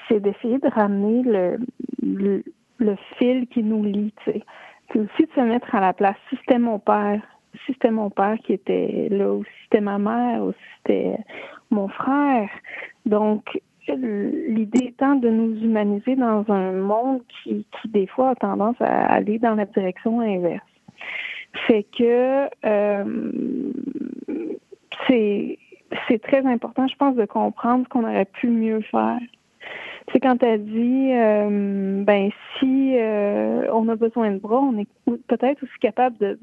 [0.09, 1.59] c'est d'essayer de ramener le,
[2.03, 2.43] le,
[3.19, 4.33] fil qui nous lie, tu.
[4.89, 6.17] Puis aussi de se mettre à la place.
[6.29, 7.23] Si c'était mon père,
[7.65, 11.19] si c'était mon père qui était là, ou si c'était ma mère, ou si c'était
[11.71, 12.51] mon frère.
[13.07, 18.77] Donc, l'idée étant de nous humaniser dans un monde qui, qui, des fois, a tendance
[18.81, 20.63] à aller dans la direction inverse.
[21.67, 23.73] Fait que euh,
[25.07, 25.59] c'est
[26.09, 29.19] c'est très important, je pense, de comprendre qu'on aurait pu mieux faire.
[30.11, 34.79] C'est quand tu as dit, euh, ben si euh, on a besoin de bras, on
[34.79, 34.89] est
[35.29, 36.39] peut-être aussi capable de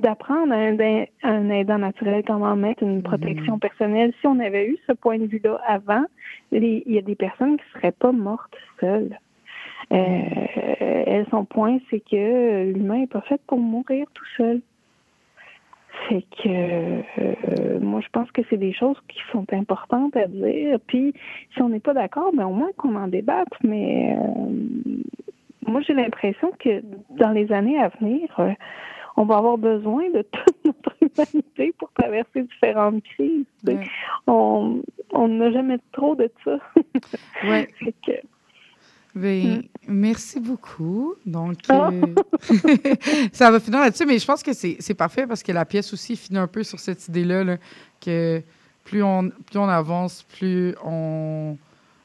[0.00, 3.60] d'apprendre à un, aidant naturel comment mettre une protection mm-hmm.
[3.60, 4.12] personnelle.
[4.20, 6.04] Si on avait eu ce point de vue-là avant,
[6.52, 9.16] il y a des personnes qui ne seraient pas mortes seules.
[9.92, 14.60] Euh, son point, c'est que l'humain n'est pas fait pour mourir tout seul.
[16.08, 20.78] C'est que euh, moi, je pense que c'est des choses qui sont importantes à dire.
[20.86, 21.14] Puis,
[21.54, 23.52] si on n'est pas d'accord, ben au moins qu'on en débatte.
[23.62, 24.50] Mais euh,
[25.66, 28.28] moi, j'ai l'impression que dans les années à venir,
[29.16, 33.46] on va avoir besoin de toute notre humanité pour traverser différentes crises.
[34.26, 36.58] On n'a jamais trop de ça.
[37.44, 37.68] Ouais.
[39.16, 39.62] Ben, mm.
[39.88, 41.14] merci beaucoup.
[41.24, 41.90] Donc, ah.
[41.90, 42.94] euh,
[43.32, 46.16] ça va finir là-dessus, mais je pense que c'est parfait parce que la pièce aussi
[46.16, 47.56] finit un peu sur cette idée-là
[47.98, 48.42] que
[48.84, 51.56] plus on, plus on avance, plus on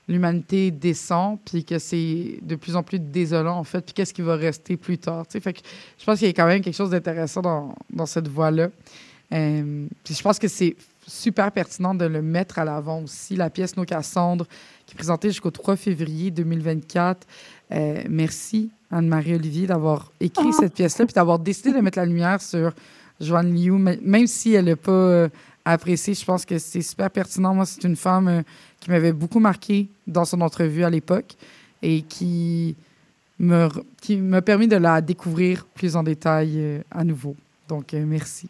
[0.07, 4.21] l'humanité descend, puis que c'est de plus en plus désolant, en fait, puis qu'est-ce qui
[4.21, 5.25] va rester plus tard.
[5.29, 5.59] Fait que
[5.97, 8.69] je pense qu'il y a quand même quelque chose d'intéressant dans, dans, cette voie-là.
[9.33, 10.75] Euh, puis je pense que c'est
[11.07, 13.35] super pertinent de le mettre à l'avant aussi.
[13.35, 14.47] La pièce Nos Cassandres,
[14.85, 17.27] qui est présentée jusqu'au 3 février 2024.
[17.71, 20.57] Euh, merci, Anne-Marie Olivier, d'avoir écrit ah.
[20.59, 22.73] cette pièce-là, puis d'avoir décidé de mettre la lumière sur
[23.19, 25.29] Joanne Liu, même si elle n'a pas euh,
[25.65, 26.13] apprécié.
[26.13, 27.53] Je pense que c'est super pertinent.
[27.53, 28.41] Moi, c'est une femme euh,
[28.79, 31.35] qui m'avait beaucoup marqué dans son entrevue à l'époque
[31.81, 32.75] et qui
[33.39, 33.69] me,
[34.01, 37.35] qui m'a permis de la découvrir plus en détail à nouveau.
[37.67, 38.49] Donc, merci.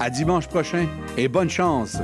[0.00, 1.98] À dimanche prochain et bonne chance!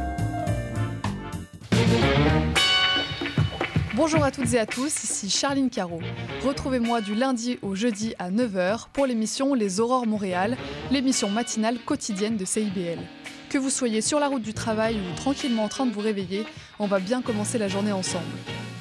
[3.95, 6.01] Bonjour à toutes et à tous, ici Charline Caro.
[6.45, 10.57] Retrouvez-moi du lundi au jeudi à 9h pour l'émission Les Aurores Montréal,
[10.93, 13.01] l'émission matinale quotidienne de CIBL.
[13.51, 16.45] Que vous soyez sur la route du travail ou tranquillement en train de vous réveiller,
[16.79, 18.27] on va bien commencer la journée ensemble.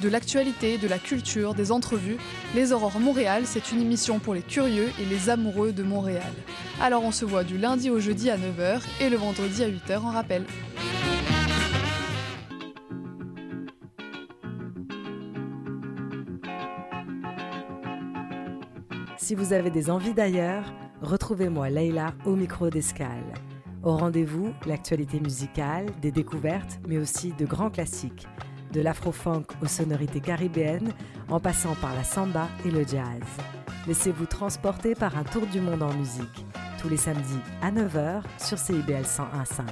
[0.02, 2.18] De l'actualité, de la culture, des entrevues,
[2.54, 6.34] Les Aurores Montréal, c'est une émission pour les curieux et les amoureux de Montréal.
[6.82, 10.00] Alors on se voit du lundi au jeudi à 9h et le vendredi à 8h
[10.00, 10.44] en rappel.
[19.16, 23.32] Si vous avez des envies d'ailleurs, retrouvez-moi Leïla au micro d'escale.
[23.82, 28.26] Au rendez-vous, l'actualité musicale, des découvertes, mais aussi de grands classiques,
[28.72, 30.92] de l'afro-funk aux sonorités caribéennes,
[31.28, 33.22] en passant par la samba et le jazz.
[33.86, 36.44] Laissez-vous transporter par un tour du monde en musique,
[36.80, 39.62] tous les samedis à 9h sur CIBL 101.5.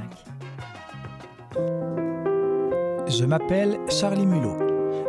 [3.08, 4.58] Je m'appelle Charlie Mulot.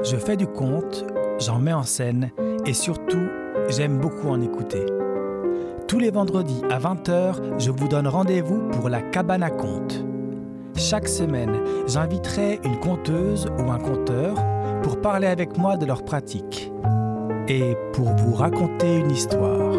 [0.03, 1.05] Je fais du conte,
[1.39, 2.31] j'en mets en scène
[2.65, 3.27] et surtout,
[3.69, 4.85] j'aime beaucoup en écouter.
[5.87, 10.03] Tous les vendredis à 20h, je vous donne rendez-vous pour la cabane à contes.
[10.75, 14.35] Chaque semaine, j'inviterai une conteuse ou un conteur
[14.83, 16.73] pour parler avec moi de leur pratique
[17.47, 19.71] et pour vous raconter une histoire.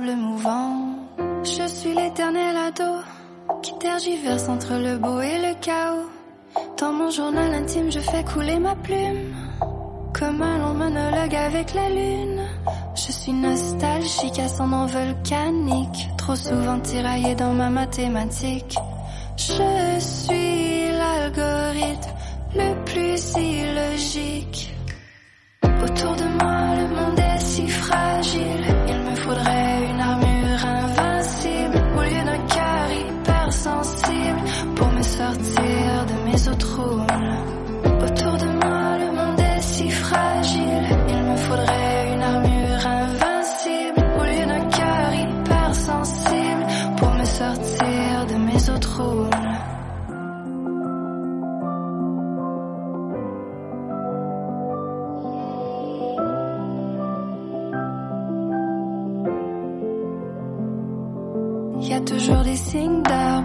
[0.00, 0.94] Mouvants.
[1.42, 3.02] Je suis l'éternel ado
[3.62, 6.08] qui tergiverse entre le beau et le chaos.
[6.78, 9.34] Dans mon journal intime, je fais couler ma plume.
[10.16, 12.42] Comme un long monologue avec la lune.
[12.94, 16.08] Je suis nostalgique, ascendant volcanique.
[16.16, 18.76] Trop souvent tiraillé dans ma mathématique.
[19.36, 22.10] Je suis l'algorithme
[22.54, 24.72] le plus illogique.
[25.64, 28.17] Autour de moi, le monde est si fragile.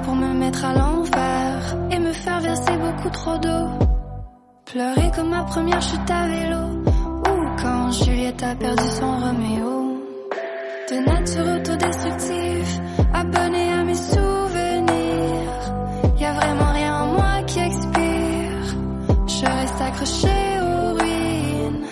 [0.04, 3.68] Pour me mettre à l'envers et me faire verser beaucoup trop d'eau.
[4.66, 10.00] Pleurer comme ma première chute à vélo ou quand Juliette a perdu son Roméo.
[10.90, 12.82] De nature autodestructive,
[13.14, 15.64] abonné à mes souvenirs.
[16.20, 18.66] Y a vraiment rien en moi qui expire.
[19.28, 21.86] Je reste accroché aux ruines.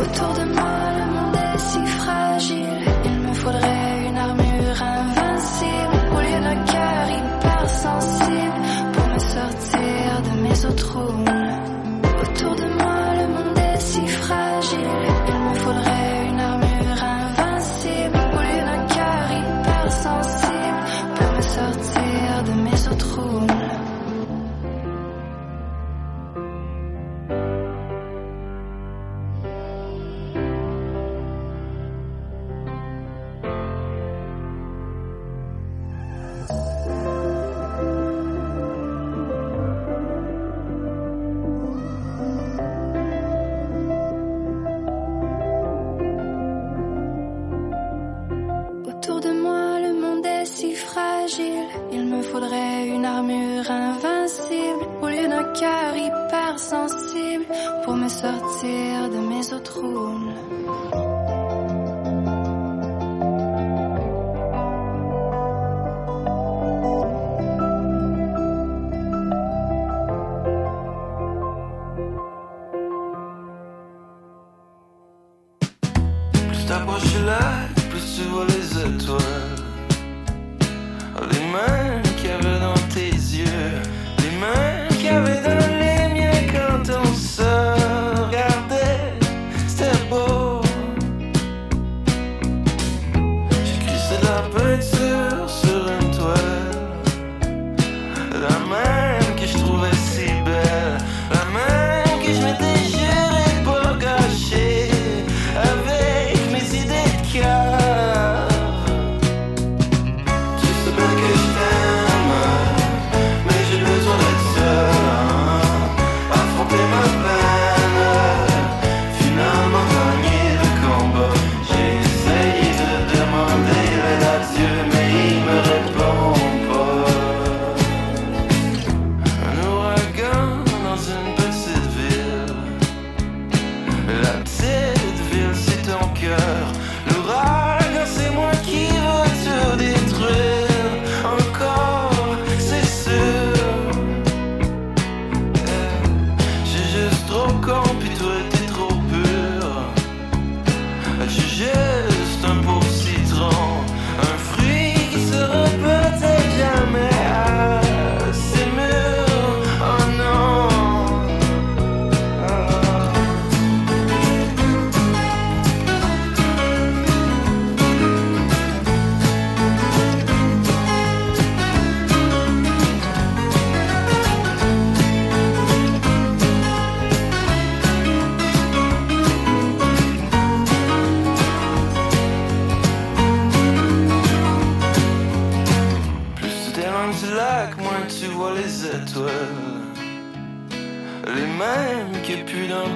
[0.00, 0.45] Autour de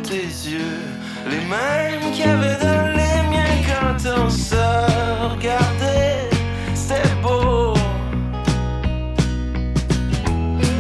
[0.03, 0.81] tes yeux.
[1.29, 4.55] Les mêmes qu'il y avait dans les miens quand on se
[5.33, 6.29] regardait.
[6.75, 7.75] C'était beau.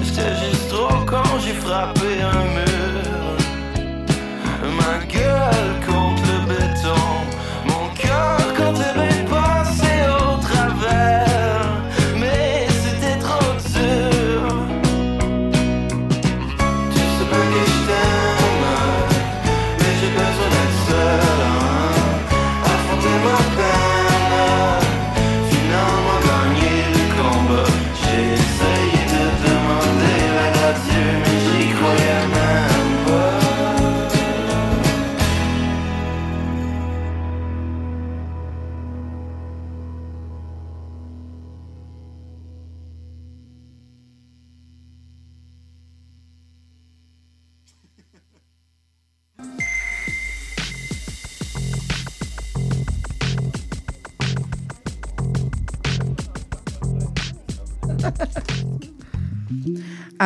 [0.02, 2.69] J'étais juste trop con, j'ai frappé un mur.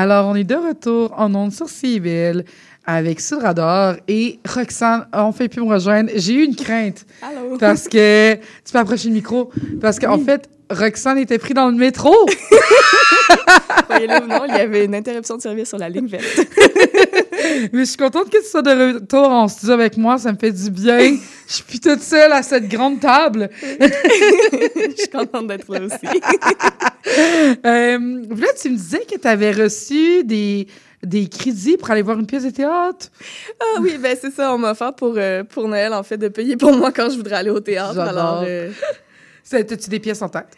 [0.04, 2.44] Alors, on est de retour en ondes sur CIBL
[2.84, 5.06] avec Sud Radar et Roxane.
[5.14, 6.10] On fait plus me rejoindre.
[6.14, 7.56] J'ai eu une crainte Allô?
[7.56, 9.50] parce que tu peux approcher le micro
[9.80, 12.12] parce qu'en fait, Roxane était pris dans le métro.
[13.88, 16.48] Voyez-le ou non, il y avait une interruption de service sur la ligne verte.
[17.72, 20.18] Mais je suis contente que tu sois de retour en studio avec moi.
[20.18, 21.16] Ça me fait du bien.
[21.48, 23.48] Je suis plus toute seule à cette grande table.
[23.62, 26.20] Je suis contente d'être là aussi.
[27.66, 27.98] Euh,
[28.30, 30.66] là, tu me disais que tu avais reçu des,
[31.02, 33.08] des crédits pour aller voir une pièce de théâtre.
[33.60, 36.28] Ah oui, ben c'est ça, on m'a offert pour, euh, pour Noël, en fait, de
[36.28, 37.98] payer pour moi quand je voudrais aller au théâtre.
[38.00, 38.70] Alors, euh,
[39.50, 40.48] T'as-tu des pièces en tête?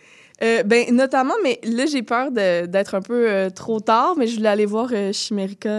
[0.42, 4.36] euh, ben notamment, mais là, j'ai peur d'être un peu euh, trop tard, mais je
[4.36, 5.70] voulais aller voir euh, Chimérica.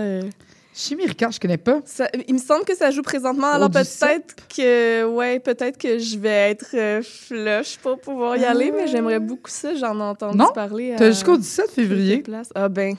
[0.78, 1.82] Chimirka, je connais pas.
[1.86, 3.48] Ça- il me semble que ça joue présentement.
[3.48, 8.72] Alors peut-être que, ouais, peut-être que je vais être euh, flush pour pouvoir y aller,
[8.72, 9.74] mais j'aimerais beaucoup ça.
[9.74, 10.94] J'en ai entendu Non, parler.
[10.96, 12.24] T'as jusqu'au 17 quelques février.
[12.54, 12.96] Ah ben,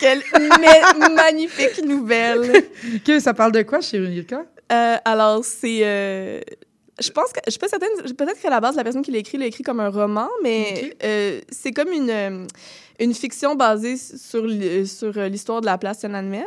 [0.00, 0.22] quelle
[0.60, 2.64] ma- magnifique nouvelle.
[2.96, 4.44] OK, ça parle de quoi, Chimirka?
[4.72, 5.80] Euh, alors, c'est.
[5.84, 6.40] euh,
[7.00, 7.38] je pense que.
[7.46, 7.90] Je suis pas certaine.
[8.16, 10.96] Peut-être qu'à la base, la personne qui l'a écrit l'a écrit comme un roman, mais
[11.04, 12.46] euh, c'est comme une,
[13.00, 14.44] une fiction basée sur,
[14.86, 16.42] sur euh, l'histoire de la place Tiananmen.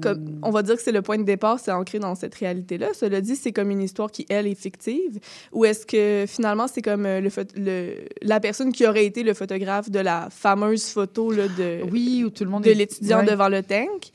[0.00, 2.88] Comme, on va dire que c'est le point de départ, c'est ancré dans cette réalité-là.
[2.92, 5.20] Cela dit, c'est comme une histoire qui, elle, est fictive.
[5.52, 9.32] Ou est-ce que finalement, c'est comme euh, le, le, la personne qui aurait été le
[9.34, 13.20] photographe de la fameuse photo là, de, Oui, où tout le monde de est- l'étudiant
[13.20, 13.26] ouais.
[13.26, 14.10] devant le tank,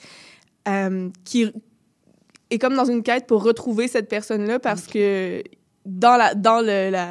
[0.67, 1.49] euh, qui
[2.49, 5.41] est comme dans une quête pour retrouver cette personne-là parce que
[5.85, 6.59] dans la dans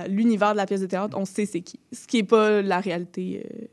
[0.09, 1.81] l'univers de la pièce de théâtre, on sait c'est qui.
[1.93, 3.67] Ce qui n'est pas la réalité euh,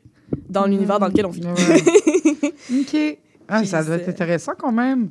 [0.53, 1.41] dans l'univers dans lequel on vit.
[2.79, 3.17] OK.
[3.49, 5.09] Ah, ça doit être intéressant quand même.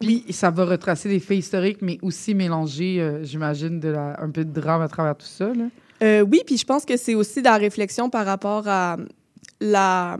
[0.00, 4.30] Puis ça va retracer des faits historiques, mais aussi mélanger, euh, j'imagine, de la- un
[4.30, 5.46] peu de drame à travers tout ça.
[5.46, 5.64] Là.
[6.02, 8.96] Euh, oui, puis je pense que c'est aussi de la réflexion par rapport à
[9.60, 10.16] la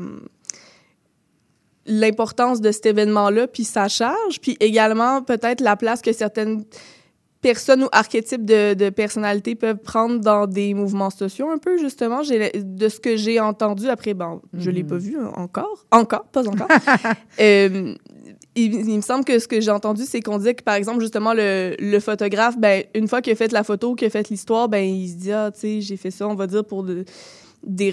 [1.87, 6.65] l'importance de cet événement-là, puis sa charge, puis également peut-être la place que certaines
[7.45, 12.23] personnes ou archétypes de, de personnalité peuvent prendre dans des mouvements sociaux un peu, justement?
[12.23, 14.89] De ce que j'ai entendu, après, bon, je l'ai Mhm.
[14.89, 16.69] pas vu encore, encore, pas encore.
[17.41, 17.95] Euh,
[18.57, 21.01] il, il me semble que ce que j'ai entendu, c'est qu'on disait que, par exemple,
[21.01, 24.29] justement, le, le photographe, ben, une fois qu'il a fait la photo, qu'il a fait
[24.31, 26.83] l'histoire, ben, il se dit, ah, tu sais, j'ai fait ça, on va dire, pour
[26.85, 27.05] de-
[27.67, 27.91] des,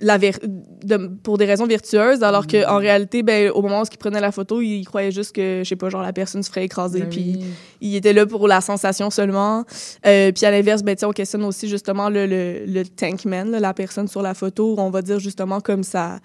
[0.00, 3.96] la ver- de- pour des raisons vertueuses, alors qu'en réalité, ben, au moment où il
[3.96, 6.64] prenait la photo, il croyait juste que, je sais pas, genre, la personne se ferait
[6.64, 7.44] écraser, Ben puis oui.
[7.80, 9.64] il était là pour la sensation seulement.
[10.04, 13.72] Euh, puis à l'inverse, ben, on questionne aussi justement le, le, le tankman, là, la
[13.72, 16.18] personne sur la photo, on va dire justement comme ça,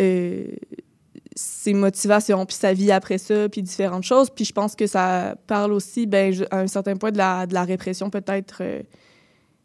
[0.00, 0.44] euh,
[1.34, 4.28] ses motivations, puis sa vie après ça, puis différentes choses.
[4.28, 7.54] Puis je pense que ça parle aussi, ben, à un certain point, de la, de
[7.54, 8.82] la répression peut-être euh,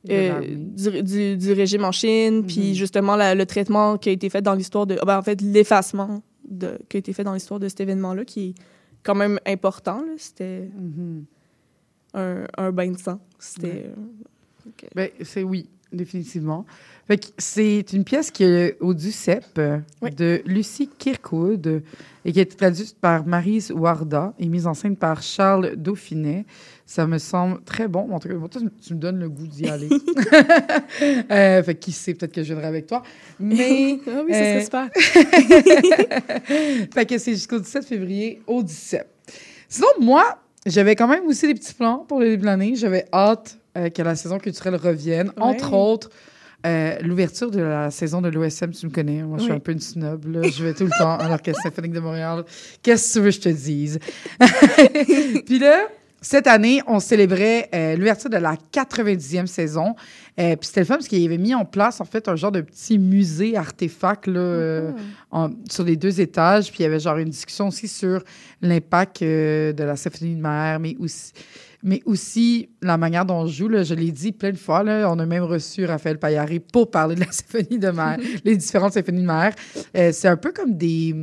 [0.09, 2.73] euh, du, du, du régime en Chine, puis Mhm.
[2.73, 4.97] justement la- le traitement qui a été fait dans l'histoire de...
[5.05, 6.21] ben, en fait, l'effacement
[6.89, 8.53] qui a été fait dans l'histoire de cet événement-là, qui est
[9.03, 9.97] quand même important.
[10.01, 10.13] là.
[10.17, 11.25] C'était Mhm.
[12.15, 13.19] un, un bain de sang.
[13.39, 13.67] C'était...
[13.67, 13.85] Ouais.
[14.67, 14.71] euh.
[14.95, 16.65] Ben, c'est oui, définitivement.
[17.37, 19.59] C'est une pièce qui est au Ducep
[20.01, 20.11] Oui.
[20.11, 21.83] de Lucie Kirkwood
[22.25, 26.45] et qui a été traduite par Marise Warda et mise en scène par Charles Dauphinet.
[26.85, 28.09] Ça me semble très bon.
[28.11, 29.89] En tout cas, toi, tu me donnes le goût d'y aller.
[31.31, 33.03] euh, fait qui sait, peut-être que je viendrai avec toi.
[33.39, 34.89] Mais ah oui, ça serait euh, super.
[36.93, 39.05] fait que c'est jusqu'au 17 février au 17.
[39.67, 42.75] Sinon, moi, j'avais quand même aussi des petits plans pour le début de l'année.
[42.75, 45.31] J'avais hâte euh, que la saison culturelle revienne.
[45.37, 46.09] Entre autres,
[46.65, 49.21] euh, l'ouverture de la saison de l'OSM, tu me connais.
[49.23, 49.57] Moi, je suis Oui.
[49.57, 50.25] un peu une snob.
[50.27, 50.41] là.
[50.47, 52.43] Je vais tout le temps à l'Orchestre symphonique de Montréal.
[52.81, 53.99] Qu'est-ce que tu veux que je te dise?
[55.45, 55.87] Puis là,
[56.21, 59.95] cette année, on célébrait euh, l'ouverture de la 90e saison.
[60.39, 62.51] Euh, puis c'était le fun parce qu'il avait mis en place, en fait, un genre
[62.51, 64.91] de petit musée artefact là, euh,
[65.31, 66.69] en- sur les deux étages.
[66.71, 68.23] Puis il y avait genre une discussion aussi sur
[68.61, 71.33] l'impact de la symphonie de mer, mais aussi,
[71.83, 73.67] mais aussi la manière dont on joue.
[73.67, 73.83] là.
[73.83, 74.83] je l'ai dit plein de fois.
[74.83, 78.55] Là, on a même reçu Raphaël Payaré pour parler de la symphonie de mer, les
[78.55, 79.53] différentes symphonies de mer.
[79.95, 81.13] Euh, c'est un peu comme des,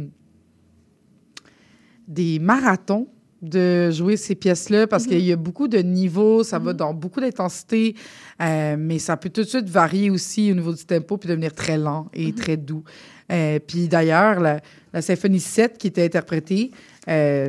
[2.06, 3.08] des marathons
[3.42, 7.20] de jouer ces pièces-là parce qu'il y a beaucoup de niveaux, ça va dans beaucoup
[7.20, 7.94] d'intensité,
[8.42, 11.54] euh, mais ça peut tout de suite varier aussi au niveau du tempo puis devenir
[11.54, 12.84] très lent et très doux.
[13.32, 14.60] Euh, puis d'ailleurs, la,
[14.92, 16.70] la symphonie 7 qui était interprétée,
[17.08, 17.48] euh,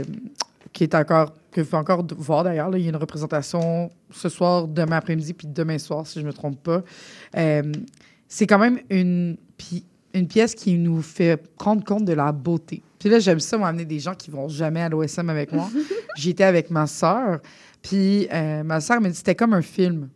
[0.74, 3.90] qui est encore, que faut encore d- voir d'ailleurs, là, il y a une représentation
[4.10, 6.82] ce soir, demain après-midi puis demain soir, si je ne me trompe pas.
[7.38, 7.72] Euh,
[8.28, 12.82] c'est quand même une, pi- une pièce qui nous fait prendre compte de la beauté.
[13.00, 15.70] Puis là, j'aime ça, m'amener des gens qui vont jamais à l'OSM avec moi.
[16.18, 17.40] J'étais avec ma sœur,
[17.82, 20.08] puis euh, ma sœur m'a dit c'était comme un film.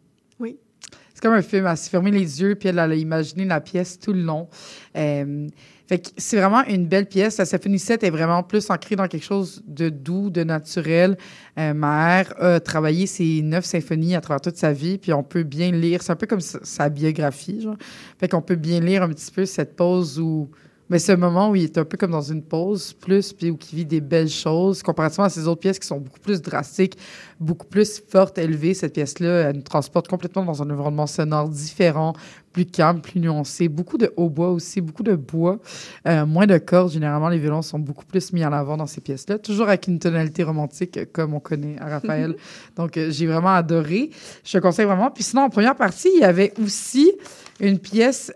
[1.15, 1.65] C'est comme un film.
[1.65, 4.49] Elle s'est fermé les yeux, puis elle, elle a imaginé la pièce tout le long.
[4.97, 5.47] Euh,
[5.87, 7.37] fait que c'est vraiment une belle pièce.
[7.37, 11.17] La symphonie 7 est vraiment plus ancrée dans quelque chose de doux, de naturel.
[11.57, 15.23] Euh, ma mère a travaillé ses neuf symphonies à travers toute sa vie, puis on
[15.23, 16.01] peut bien lire.
[16.01, 17.77] C'est un peu comme sa, sa biographie, genre.
[18.19, 20.49] Fait qu'on peut bien lire un petit peu cette pause où.
[20.89, 23.57] Mais ce moment où il est un peu comme dans une pause, plus, puis où
[23.71, 26.97] il vit des belles choses, comparativement à ces autres pièces qui sont beaucoup plus drastiques,
[27.39, 28.75] beaucoup plus fortes, élevées.
[28.75, 32.13] Cette pièce-là, elle nous transporte complètement dans un environnement sonore différent,
[32.51, 33.67] plus calme, plus nuancé.
[33.67, 35.59] Beaucoup de hautbois aussi, beaucoup de bois,
[36.07, 36.91] euh, moins de cordes.
[36.91, 39.97] Généralement, les violons sont beaucoup plus mis en avant dans ces pièces-là, toujours avec une
[39.97, 42.35] tonalité romantique, euh, comme on connaît à Raphaël.
[42.75, 44.11] Donc, euh, j'ai vraiment adoré.
[44.43, 45.09] Je te conseille vraiment.
[45.09, 47.11] Puis sinon, en première partie, il y avait aussi
[47.59, 48.33] une pièce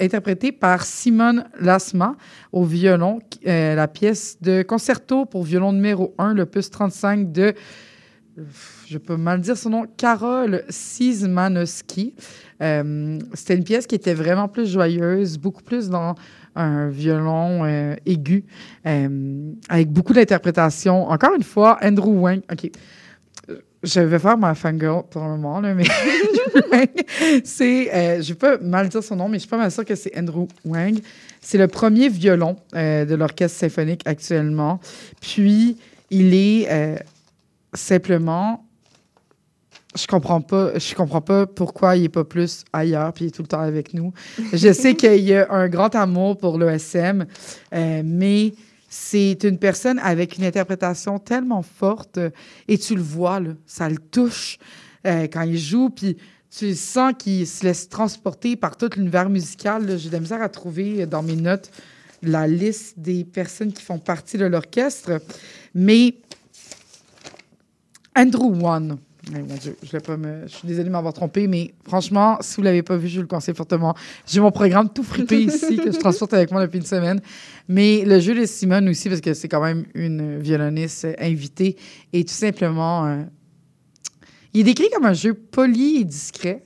[0.00, 2.16] interprétée par Simone Lasma
[2.52, 7.54] au violon, euh, la pièce de concerto pour violon numéro 1, l'opus 35 de,
[8.86, 12.14] je peux mal dire son nom, Karol Szymanowski.
[12.62, 16.14] Euh, C'était une pièce qui était vraiment plus joyeuse, beaucoup plus dans
[16.54, 18.44] un violon euh, aigu,
[18.86, 21.08] euh, avec beaucoup d'interprétation.
[21.08, 22.40] Encore une fois, Andrew Wang.
[22.50, 22.70] OK.
[23.84, 25.84] Je vais faire ma fangirl pour un moment, là, mais
[27.44, 29.84] c'est, euh, je vais pas mal dire son nom, mais je suis pas mal sûre
[29.84, 30.98] que c'est Andrew Wang.
[31.40, 34.80] C'est le premier violon euh, de l'orchestre symphonique actuellement.
[35.20, 35.76] Puis,
[36.10, 36.96] il est euh,
[37.74, 38.64] simplement,
[39.96, 43.30] je comprends pas, je comprends pas pourquoi il est pas plus ailleurs, puis il est
[43.30, 44.12] tout le temps avec nous.
[44.52, 47.26] Je sais qu'il y a un grand amour pour l'ESM,
[47.74, 48.54] euh, mais
[48.96, 52.30] c'est une personne avec une interprétation tellement forte euh,
[52.68, 54.56] et tu le vois, ça le touche
[55.04, 56.16] euh, quand il joue, puis
[56.48, 59.98] tu sens qu'il se laisse transporter par tout l'univers musical.
[59.98, 61.72] J'ai de la misère à trouver euh, dans mes notes
[62.22, 65.20] la liste des personnes qui font partie de l'orchestre,
[65.74, 66.14] mais
[68.16, 68.98] Andrew One.
[69.30, 70.46] Mon Dieu, je, pas me...
[70.46, 73.22] je suis désolée de m'avoir trompé, mais franchement, si vous l'avez pas vu, je vous
[73.22, 73.94] le conseille fortement.
[74.26, 77.20] J'ai mon programme tout frippé ici que je transporte avec moi depuis une semaine.
[77.68, 81.76] Mais le jeu de Simone aussi, parce que c'est quand même une violoniste invitée,
[82.12, 83.22] et tout simplement, euh,
[84.52, 86.64] il est décrit comme un jeu poli et discret.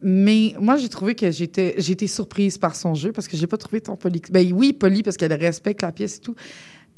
[0.00, 3.56] Mais moi, j'ai trouvé que j'étais été surprise par son jeu parce que j'ai pas
[3.56, 4.22] trouvé ton poli.
[4.30, 6.36] Ben oui, poli parce qu'elle respecte la pièce et tout.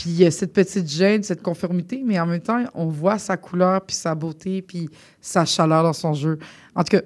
[0.00, 3.18] Puis il y a cette petite gêne, cette conformité, mais en même temps, on voit
[3.18, 4.88] sa couleur, puis sa beauté, puis
[5.20, 6.38] sa chaleur dans son jeu.
[6.74, 7.02] En tout cas,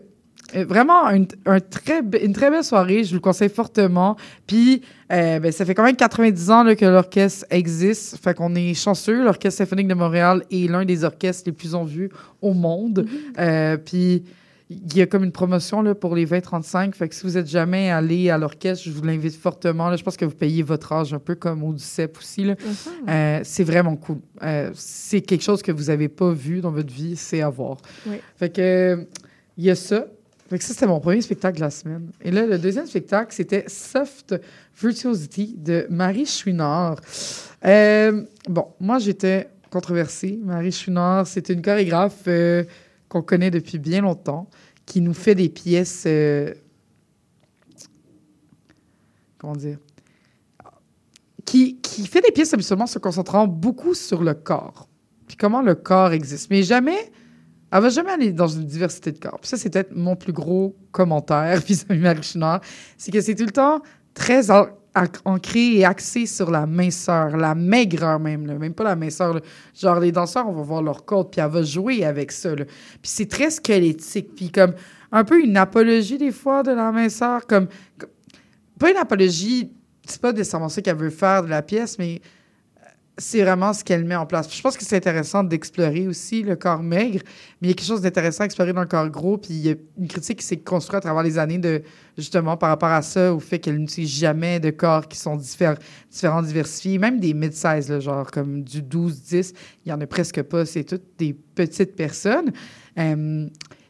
[0.55, 3.03] euh, vraiment une, un très, be- une très belle soirée.
[3.03, 4.17] Je vous le conseille fortement.
[4.47, 8.17] Puis, euh, ben, ça fait quand même 90 ans là, que l'orchestre existe.
[8.23, 9.25] Fait qu'on est chanceux.
[9.25, 12.11] L'Orchestre symphonique de Montréal est l'un des orchestres les plus en vue
[12.43, 13.07] au monde.
[13.41, 14.23] Euh, puis,
[14.71, 16.95] il y a comme une promotion là, pour les 20-35.
[16.95, 19.91] Fait que si vous êtes jamais allé à l'orchestre, je vous l'invite fortement.
[19.91, 19.97] Là.
[19.97, 22.45] Je pense que vous payez votre âge un peu comme au DUCEP aussi.
[22.45, 22.55] Là.
[23.09, 24.19] Euh, c'est vraiment cool.
[24.43, 27.77] Euh, c'est quelque chose que vous n'avez pas vu dans votre vie, c'est à voir.
[28.07, 28.17] Oui.
[28.37, 29.05] Fait que euh,
[29.59, 30.07] il y a ça.
[30.49, 32.11] Fait que ça, c'était mon premier spectacle de la semaine.
[32.23, 34.35] Et là, le deuxième spectacle, c'était Soft
[34.81, 37.01] Virtuosity de Marie Chouinard.
[37.63, 40.39] Bon, moi, j'étais controversée.
[40.43, 42.29] Marie Chouinard, c'est une chorégraphe
[43.15, 44.51] qu'on connaît depuis bien longtemps,
[44.87, 46.03] qui nous fait des pièces.
[46.07, 46.53] euh,
[49.39, 49.79] comment dire?
[51.45, 54.89] Qui, qui fait des pièces habituellement se concentrant beaucoup sur le corps.
[55.29, 56.51] Puis comment le corps existe.
[56.51, 57.13] Mais jamais.
[57.71, 59.41] Elle va jamais aller dans une diversité de corps.
[59.43, 62.61] Ça, c'est peut-être mon plus gros commentaire vis-à-vis Marie Chouinard.
[62.99, 63.81] C'est que c'est tout le temps
[64.13, 64.51] très
[65.25, 69.41] ancré et axé sur la minceur, la maigreur même, même pas la minceur.
[69.75, 72.55] Genre, les danseurs, on va voir leur corps, puis elle va jouer avec ça.
[72.55, 72.67] Puis
[73.03, 74.75] c'est très squelettique, puis comme
[75.13, 77.67] un peu une apologie des fois de la minceur, comme,
[77.99, 78.11] comme-
[78.79, 79.71] pas une apologie,
[80.07, 82.21] c'est pas nécessairement ça qu'elle veut faire de la pièce, mais
[83.17, 84.53] c'est vraiment ce qu'elle met en place.
[84.53, 87.21] Je pense que c'est intéressant d'explorer aussi le corps maigre,
[87.61, 89.39] mais il y a quelque chose d'intéressant à explorer dans le corps gros.
[89.39, 91.83] Puis il y a une critique qui s'est construite à travers les années de
[92.19, 95.77] justement par rapport à ça, au fait qu'elle n'utilise jamais de corps qui sont diffé-
[96.11, 99.53] différents, diversifiés, même des mid-size, genre comme du 12-10,
[99.87, 100.67] il y en a presque pas.
[100.67, 102.53] C'est toutes des petites personnes.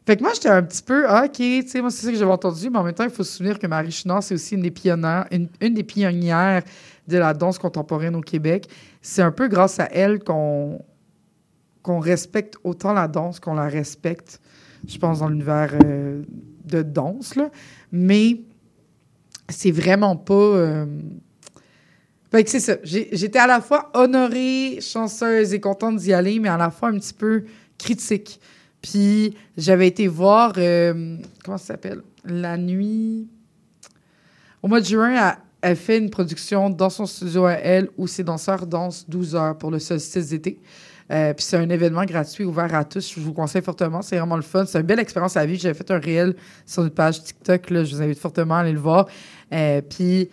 [0.07, 2.19] Fait que moi, j'étais un petit peu, ah, OK, tu sais, moi, c'est ça que
[2.19, 4.55] j'avais entendu, mais en même temps, il faut se souvenir que Marie Chouinard, c'est aussi
[4.55, 4.73] une des
[5.63, 6.63] une des pionnières
[7.09, 8.69] de la danse contemporaine au Québec.
[9.07, 10.81] C'est un peu grâce à elle qu'on
[11.87, 14.41] respecte autant la danse qu'on la respecte,
[14.89, 16.23] je pense, dans l'univers euh,
[16.65, 17.51] de danse, là.
[17.93, 18.41] Mais
[19.51, 20.33] c'est vraiment pas...
[20.33, 20.87] euh,
[22.31, 22.77] Fait que c'est ça.
[22.83, 26.99] J'étais à la fois honorée, chanceuse et contente d'y aller, mais à la fois un
[26.99, 27.45] petit peu
[27.77, 28.41] critique.
[28.81, 32.01] Puis j'avais été voir, euh, comment ça s'appelle?
[32.25, 33.29] La nuit.
[34.63, 38.07] Au mois de juin, elle, elle fait une production dans son studio à elle où
[38.07, 40.61] ses danseurs dansent 12 heures pour le solstice d'été.
[41.11, 43.15] Euh, puis c'est un événement gratuit ouvert à tous.
[43.15, 44.03] Je vous conseille fortement.
[44.03, 44.67] C'est vraiment le fun.
[44.67, 45.63] C'est une belle expérience à vivre.
[45.63, 46.37] J'avais fait un réel
[46.67, 47.71] sur une page TikTok.
[47.71, 47.83] Là.
[47.83, 49.09] Je vous invite fortement à aller le voir.
[49.55, 50.29] Euh, puis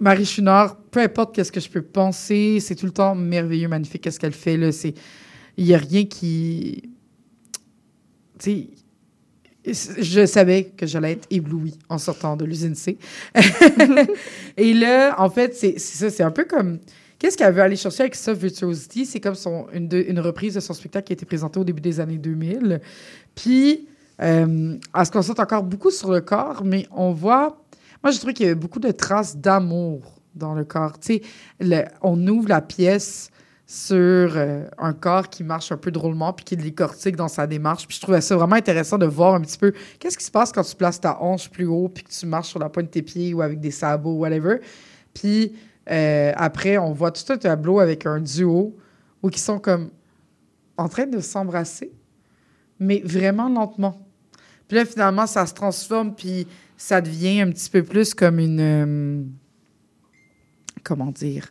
[0.00, 4.00] Marie Chouinard, peu importe qu'est-ce que je peux penser, c'est tout le temps merveilleux, magnifique,
[4.00, 4.56] qu'est-ce qu'elle fait.
[4.56, 4.70] Là.
[5.58, 6.90] Il n'y a rien qui...
[8.38, 8.68] Tu sais,
[9.64, 12.98] je savais que j'allais être éblouie en sortant de l'usine C.
[14.56, 16.78] Et là, en fait, c'est, ça, c'est un peu comme...
[17.18, 19.06] Qu'est-ce qu'elle veut aller chercher avec ça, Virtuosity?
[19.06, 21.64] C'est comme son, une, de- une reprise de son spectacle qui a été présenté au
[21.64, 22.80] début des années 2000.
[23.36, 23.86] Puis,
[24.20, 27.62] euh, elle se concentre encore beaucoup sur le corps, mais on voit...
[28.02, 30.98] Moi, je trouve qu'il y a beaucoup de traces d'amour dans le corps.
[30.98, 31.20] Tu
[31.60, 33.30] sais, on ouvre la pièce
[33.72, 37.86] sur euh, un corps qui marche un peu drôlement puis qui décortique dans sa démarche.
[37.86, 40.52] Puis je trouvais ça vraiment intéressant de voir un petit peu qu'est-ce qui se passe
[40.52, 42.90] quand tu places ta hanche plus haut puis que tu marches sur la pointe de
[42.90, 44.58] tes pieds ou avec des sabots, whatever.
[45.14, 45.56] Puis
[45.90, 48.76] euh, après, on voit tout un tableau avec un duo
[49.22, 49.88] où ils sont comme
[50.76, 51.92] en train de s'embrasser,
[52.78, 54.06] mais vraiment lentement.
[54.68, 56.46] Puis là, finalement, ça se transforme puis
[56.76, 58.60] ça devient un petit peu plus comme une...
[58.60, 59.22] euh,
[60.84, 61.48] comment dire?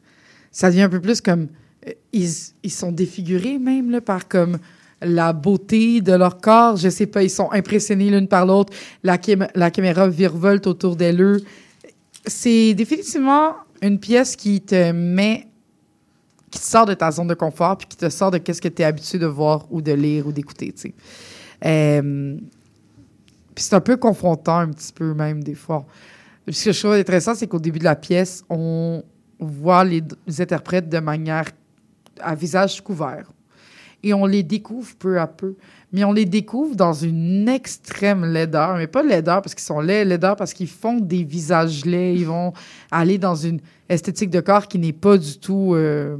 [0.51, 1.47] Ça devient un peu plus comme
[2.13, 2.29] ils,
[2.63, 4.57] ils sont défigurés même par comme
[5.01, 6.77] la beauté de leur corps.
[6.77, 8.73] Je sais pas, ils sont impressionnés l'une par l'autre.
[9.03, 9.17] La,
[9.55, 11.39] la caméra virevolte autour d'elle.
[12.25, 15.47] C'est définitivement une pièce qui te met,
[16.51, 18.67] qui te sort de ta zone de confort puis qui te sort de qu'est-ce que
[18.67, 20.73] tu es habitué de voir ou de lire ou d'écouter.
[21.65, 22.37] Euh,
[23.55, 25.85] puis c'est un peu confrontant un petit peu même des fois.
[26.47, 29.03] Ce que je trouve intéressant, c'est qu'au début de la pièce, on
[29.39, 30.03] voit les
[30.39, 31.45] interprètes de manière
[32.23, 33.31] à visage couvert.
[34.03, 35.55] Et on les découvre peu à peu.
[35.91, 38.77] Mais on les découvre dans une extrême laideur.
[38.77, 42.15] Mais pas laideur parce qu'ils sont laids, laideur parce qu'ils font des visages laids.
[42.15, 42.53] Ils vont
[42.89, 43.59] aller dans une
[43.89, 45.73] esthétique de corps qui n'est pas du tout...
[45.75, 46.17] euh,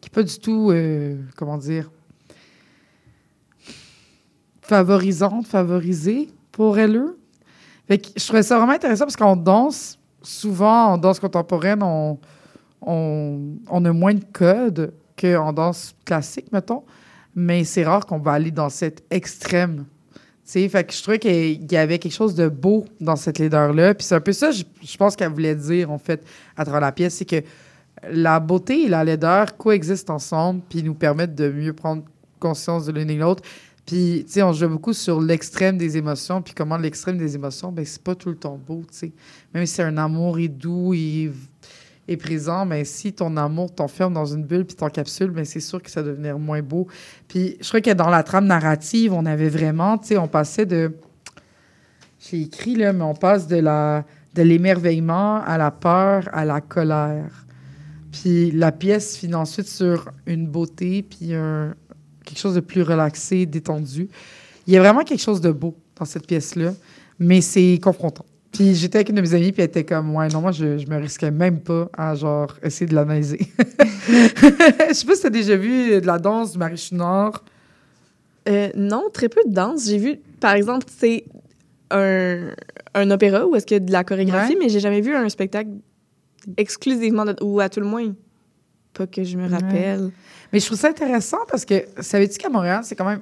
[0.00, 0.70] qui n'est pas du tout...
[0.70, 1.90] euh, comment dire
[4.64, 7.04] favorisante, favorisée pour elle.
[7.86, 12.18] Fait je trouvais ça vraiment intéressant parce qu'on danse, souvent en danse contemporaine, on,
[12.86, 16.82] on, a moins de codes qu'en danse classique, mettons,
[17.34, 19.84] mais c'est rare qu'on va aller dans cette extrême.
[20.44, 23.38] Tu sais, fait que je trouvais qu'il y avait quelque chose de beau dans cette
[23.38, 23.94] laideur-là.
[23.94, 26.24] Puis c'est un peu ça, je, pense qu'elle voulait dire, en fait,
[26.56, 27.42] à travers la pièce, c'est que
[28.10, 32.04] la beauté et la laideur coexistent ensemble, puis nous permettent de mieux prendre
[32.38, 33.42] conscience de l'une et l'autre.
[33.86, 37.70] Puis, tu sais, on joue beaucoup sur l'extrême des émotions, puis comment l'extrême des émotions,
[37.70, 39.12] ben c'est pas tout le temps beau, tu sais.
[39.52, 41.32] Même si un amour est doux, il
[42.08, 45.82] est présent, mais si ton amour t'enferme dans une bulle puis t'encapsule, ben c'est sûr
[45.82, 46.86] que ça va devenir moins beau.
[47.28, 50.66] Puis, je crois que dans la trame narrative, on avait vraiment, tu sais, on passait
[50.66, 50.92] de...
[52.20, 56.60] J'ai écrit, là, mais on passe de la de l'émerveillement à la peur, à la
[56.60, 57.46] colère.
[58.12, 61.32] Puis la pièce finit ensuite sur une beauté, puis
[62.24, 64.08] quelque chose de plus relaxé, détendu.
[64.66, 66.72] Il y a vraiment quelque chose de beau dans cette pièce-là,
[67.18, 68.24] mais c'est confrontant.
[68.54, 70.78] Puis j'étais avec une de mes amies, puis elle était comme, ouais, non, moi, je,
[70.78, 73.40] je me risquais même pas à, genre, essayer de l'analyser.
[74.08, 77.42] Je sais pas si t'as déjà vu de la danse du Marie Chouinard.
[78.48, 79.86] Euh, non, très peu de danse.
[79.86, 81.24] J'ai vu, par exemple, c'est
[81.90, 82.50] un,
[82.94, 84.58] un opéra où est-ce a de la chorégraphie, Ouais.
[84.60, 85.70] mais j'ai jamais vu un spectacle
[86.56, 88.12] exclusivement, de- ou à tout le moins,
[88.92, 89.56] pas que je me Ouais.
[89.56, 90.10] rappelle.
[90.52, 93.20] Mais je trouve ça intéressant parce que, savais-tu qu'à Montréal, c'est quand même.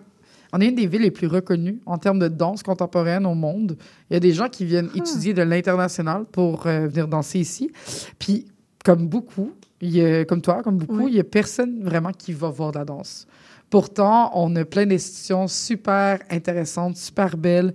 [0.52, 3.76] On est une des villes les plus reconnues en termes de danse contemporaine au monde.
[4.10, 7.70] Il y a des gens qui viennent étudier de l'international pour euh, venir danser ici.
[8.18, 8.46] Puis,
[8.84, 11.06] comme beaucoup, il y a, comme toi, comme beaucoup, Oui.
[11.08, 13.26] il y a personne vraiment qui va voir de la danse.
[13.70, 17.72] Pourtant, on a plein d'institutions super intéressantes, super belles,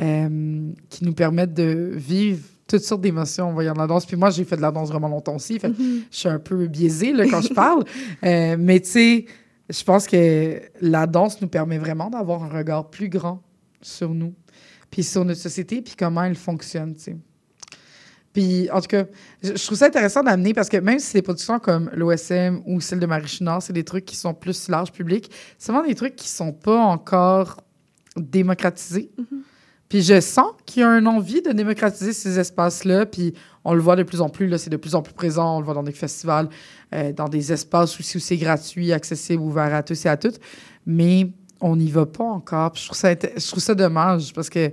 [0.00, 4.06] euh, qui nous permettent de vivre toutes sortes d'émotions en voyant de la danse.
[4.06, 5.58] Puis moi, j'ai fait de la danse vraiment longtemps aussi.
[5.58, 7.84] Fait que je suis un peu biaisée là, quand je parle.
[8.24, 9.24] Euh, mais tu sais,
[9.68, 13.42] je pense que la danse nous permet vraiment d'avoir un regard plus grand
[13.80, 14.34] sur nous,
[14.90, 17.16] puis sur notre société, puis comment elle fonctionne, tu sais.
[18.32, 19.04] Puis, en tout cas,
[19.42, 22.80] je, je trouve ça intéressant d'amener parce que même si des productions comme l'OSM ou
[22.80, 25.94] celle de Marie Chinard, c'est des trucs qui sont plus large public, c'est vraiment des
[25.94, 27.60] trucs qui sont pas encore
[28.16, 29.12] démocratisés.
[29.88, 33.34] Puis je sens qu'il y a une envie de démocratiser ces espaces-là, puis
[33.64, 35.58] on le voit de plus en plus, là, c'est de plus en plus présent, on
[35.60, 36.48] le voit dans des festivals,
[36.94, 40.38] euh, dans des espaces aussi où c'est gratuit, accessible, ouvert à tous et à toutes,
[40.86, 42.72] mais on n'y va pas encore.
[42.72, 44.72] Puis je trouve ça, je trouve ça dommage, parce que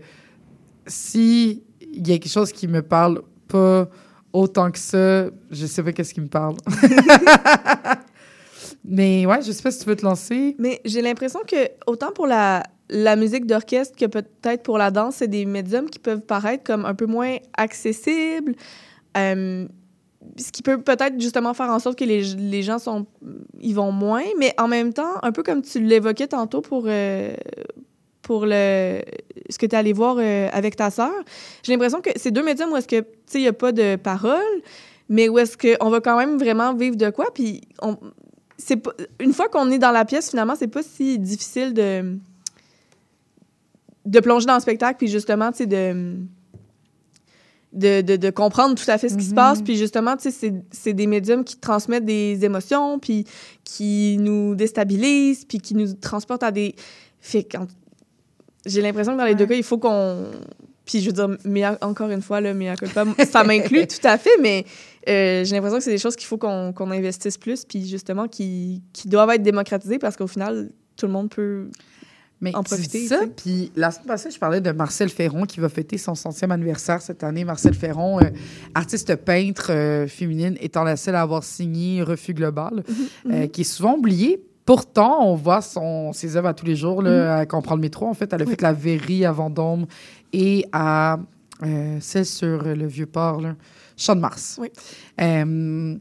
[0.85, 1.63] si
[1.93, 3.89] il y a quelque chose qui me parle pas
[4.33, 6.55] autant que ça, je sais pas qu'est-ce qui me parle.
[8.85, 10.55] mais ouais, je sais pas si tu veux te lancer.
[10.57, 15.15] Mais j'ai l'impression que autant pour la, la musique d'orchestre que peut-être pour la danse,
[15.15, 18.53] c'est des médiums qui peuvent paraître comme un peu moins accessibles.
[19.17, 19.65] euh,
[20.37, 23.07] ce qui peut peut-être justement faire en sorte que les, les gens sont
[23.59, 27.33] ils vont moins, mais en même temps, un peu comme tu l'évoquais tantôt pour, euh,
[28.21, 29.01] pour le,
[29.49, 31.11] ce que tu es allé voir euh, avec ta sœur,
[31.63, 34.61] j'ai l'impression que c'est deux médiums où est-ce que, il n'y a pas de parole,
[35.09, 37.97] mais où est-ce qu'on va quand même vraiment vivre de quoi, puis on,
[39.19, 42.19] une fois qu'on est dans la pièce, finalement, c'est pas si difficile de,
[44.05, 46.15] de plonger dans le spectacle, puis justement, tu sais, de,
[47.73, 49.35] de, de, de comprendre tout à fait ce qui se Mhm.
[49.35, 49.61] passe.
[49.61, 53.25] Puis justement, tu sais, c'est- des médiums qui transmettent des émotions, puis
[53.63, 56.75] qui nous déstabilisent, puis qui nous transportent à des...
[57.21, 57.67] Fait en-
[58.65, 60.25] j'ai l'impression que dans les deux cas, il faut qu'on...
[60.85, 62.73] Puis je veux dire, mais encore une fois, là, mais
[63.31, 64.65] ça m'inclut tout à fait, mais
[65.07, 68.27] euh, j'ai l'impression que c'est des choses qu'il faut qu'on qu'on investisse plus, puis justement
[68.27, 71.69] qui, qui doivent être démocratisées parce qu'au final, tout le monde peut
[72.41, 73.07] mais en profiter.
[73.07, 76.51] ça, puis la semaine passée, je parlais de Marcel Ferron qui va fêter son centième
[76.51, 77.45] anniversaire cette année.
[77.45, 78.29] Marcel Ferron, euh,
[78.73, 82.83] artiste peintre euh, féminine, étant la seule à avoir signé Refus Global,
[83.29, 84.43] euh, qui est souvent oubliée.
[84.65, 87.81] Pourtant, on voit son, ses œuvres à tous les jours, là, quand on prend le
[87.81, 88.07] métro.
[88.07, 89.85] En fait, elle a fait la Verrie à Vendôme
[90.33, 91.19] et à
[91.63, 93.55] euh, celle sur le Vieux-Port, là,
[93.95, 94.57] Champ de Mars.
[94.59, 94.69] Oui.
[95.21, 95.95] Euh,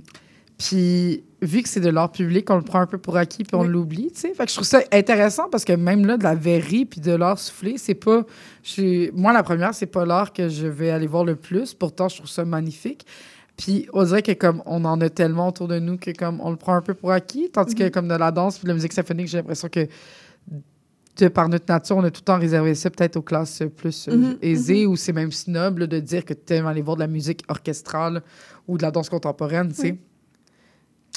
[0.57, 3.55] puis, vu que c'est de l'art public, on le prend un peu pour acquis puis
[3.55, 3.69] on Oui.
[3.69, 4.35] l'oublie, tu sais.
[4.35, 7.13] Fait que je trouve ça intéressant parce que même là, de la verrie puis de
[7.13, 8.25] l'art soufflé, c'est pas...
[8.63, 11.73] je suis- Moi, la première, c'est pas l'art que je vais aller voir le plus.
[11.75, 13.07] Pourtant, je trouve ça magnifique.
[13.57, 16.51] Puis, on dirait que comme on en a tellement autour de nous que comme on
[16.51, 18.75] le prend un peu pour acquis, tandis que comme de la danse puis de la
[18.75, 19.87] musique symphonique, j'ai l'impression que
[21.19, 24.09] de par notre nature, on a tout le temps réservé ça peut-être aux classes plus
[24.09, 26.97] euh, Mhm, aisées ou c'est même snob là, de dire que tu aimes aller voir
[26.97, 28.23] de la musique orchestrale
[28.67, 29.91] ou de la danse contemporaine, tu sais.
[29.91, 29.99] Oui.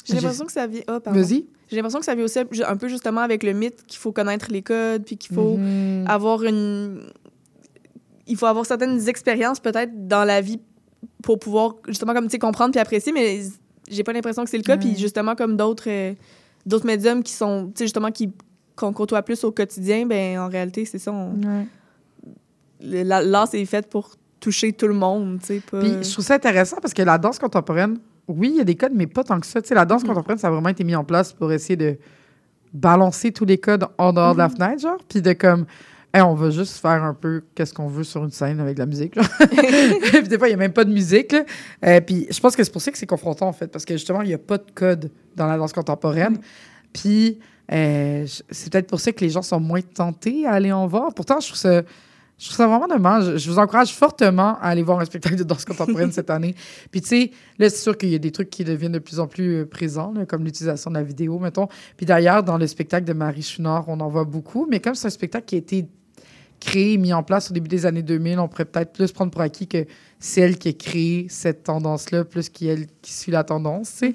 [0.04, 0.82] J'ai l'impression que ça vient.
[1.06, 1.46] Vas-y.
[1.70, 4.46] J'ai l'impression que ça vient aussi un peu justement avec le mythe qu'il faut connaître
[4.50, 6.04] les codes, puis qu'il faut Mhm.
[6.06, 7.02] avoir une.
[8.26, 10.60] Il faut avoir certaines expériences peut-être dans la vie
[11.22, 13.40] pour pouvoir justement comme tu sais comprendre puis apprécier, mais
[13.90, 14.76] j'ai pas l'impression que c'est le cas.
[14.76, 16.14] Puis justement comme d'autres euh,
[16.66, 18.30] d'autres médiums qui sont tu sais justement qui
[18.76, 21.12] qu'on côtoie plus au quotidien, ben en réalité c'est ça.
[21.12, 21.38] on-
[22.80, 25.80] la- L'art c'est fait pour toucher tout le monde, tu sais pas.
[25.80, 27.98] Puis je trouve ça intéressant parce que la danse contemporaine,
[28.28, 29.60] oui, il y a des codes, mais pas tant que ça.
[29.62, 30.08] Tu sais, la danse Mhm.
[30.08, 31.96] contemporaine, ça a vraiment été mis en place pour essayer de
[32.72, 34.54] balancer tous les codes en dehors de la Mhm.
[34.56, 35.66] fenêtre, genre, puis de comme,
[36.16, 38.78] Hey, on va juste faire un peu qu'est-ce qu'on veut sur une scène avec de
[38.78, 39.14] la musique.
[40.12, 41.32] puis des fois, il n'y a même pas de musique.
[41.32, 41.42] là.
[41.84, 43.94] Euh, puis je pense que c'est pour ça que c'est confrontant, en fait, parce que
[43.94, 46.38] justement, il n'y a pas de code dans la danse contemporaine.
[46.92, 47.40] Puis
[47.72, 51.12] euh, c'est peut-être pour ça que les gens sont moins tentés à aller en voir.
[51.14, 51.82] Pourtant, je trouve ça,
[52.38, 53.36] je trouve ça vraiment dommage.
[53.36, 56.54] Je vous encourage fortement à aller voir un spectacle de danse contemporaine cette année.
[56.90, 59.20] Puis tu sais, là, c'est sûr qu'il y a des trucs qui deviennent de plus
[59.20, 61.68] en plus euh, présents, là, comme l'utilisation de la vidéo, mettons.
[61.96, 64.66] Puis d'ailleurs, dans le spectacle de Marie Chouinard, on en voit beaucoup.
[64.68, 65.86] Mais comme c'est un spectacle qui a été
[66.58, 69.40] créé, mis en place au début des années 2000, on pourrait peut-être plus prendre pour
[69.40, 69.86] acquis que
[70.18, 74.14] c'est elle qui a créé cette tendance-là, plus qu'elle qui suit la tendance, tu sais.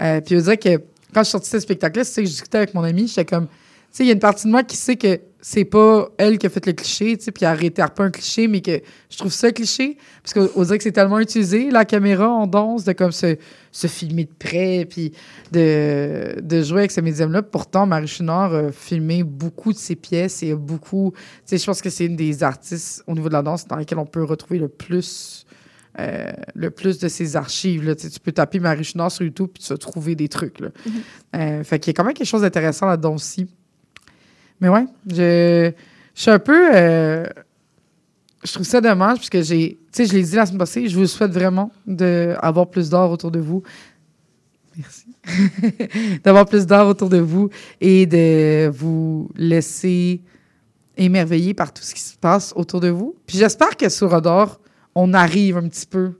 [0.00, 2.26] Euh, puis je veux dire que quand je suis sortie de ce spectacle-là, c'est que
[2.26, 3.52] je discutais avec mon ami, j'étais comme, tu
[3.92, 6.46] sais, il y a une partie de moi qui sait que c'est pas elle qui
[6.46, 9.18] a fait le cliché, tu sais, puis elle réitère pas un cliché, mais que je
[9.18, 12.92] trouve ça cliché, parce qu'on dirait que c'est tellement utilisé, la caméra en danse, de
[12.92, 13.36] comme se,
[13.72, 15.12] se filmer de près, puis
[15.52, 17.42] de, de jouer avec ce médium-là.
[17.42, 21.64] Pourtant, Marie Chouinard a filmé beaucoup de ses pièces et a beaucoup, tu sais, je
[21.64, 24.24] pense que c'est une des artistes au niveau de la danse dans laquelle on peut
[24.24, 25.46] retrouver le plus
[25.98, 27.84] euh, le plus de ses archives.
[27.84, 27.96] Là.
[27.96, 30.60] Tu, sais, tu peux taper Marie Chouinard sur YouTube puis tu vas trouver des trucs.
[30.60, 30.68] Là.
[31.34, 33.48] Euh, fait qu'il y a quand même quelque chose d'intéressant là-dedans aussi.
[34.60, 35.72] Mais ouais, je,
[36.14, 36.74] suis un peu.
[36.74, 37.26] euh,
[38.44, 39.78] je trouve ça dommage parce que j'ai.
[39.92, 43.10] Tu sais, je l'ai dit la semaine passée, je vous souhaite vraiment d'avoir plus d'or
[43.10, 43.62] autour de vous.
[44.76, 45.06] Merci.
[46.24, 47.50] d'avoir plus d'or autour de vous
[47.80, 50.22] et de vous laisser
[50.96, 53.16] émerveiller par tout ce qui se passe autour de vous.
[53.26, 54.60] Puis j'espère que sur Odor,
[54.94, 56.12] on arrive un petit peu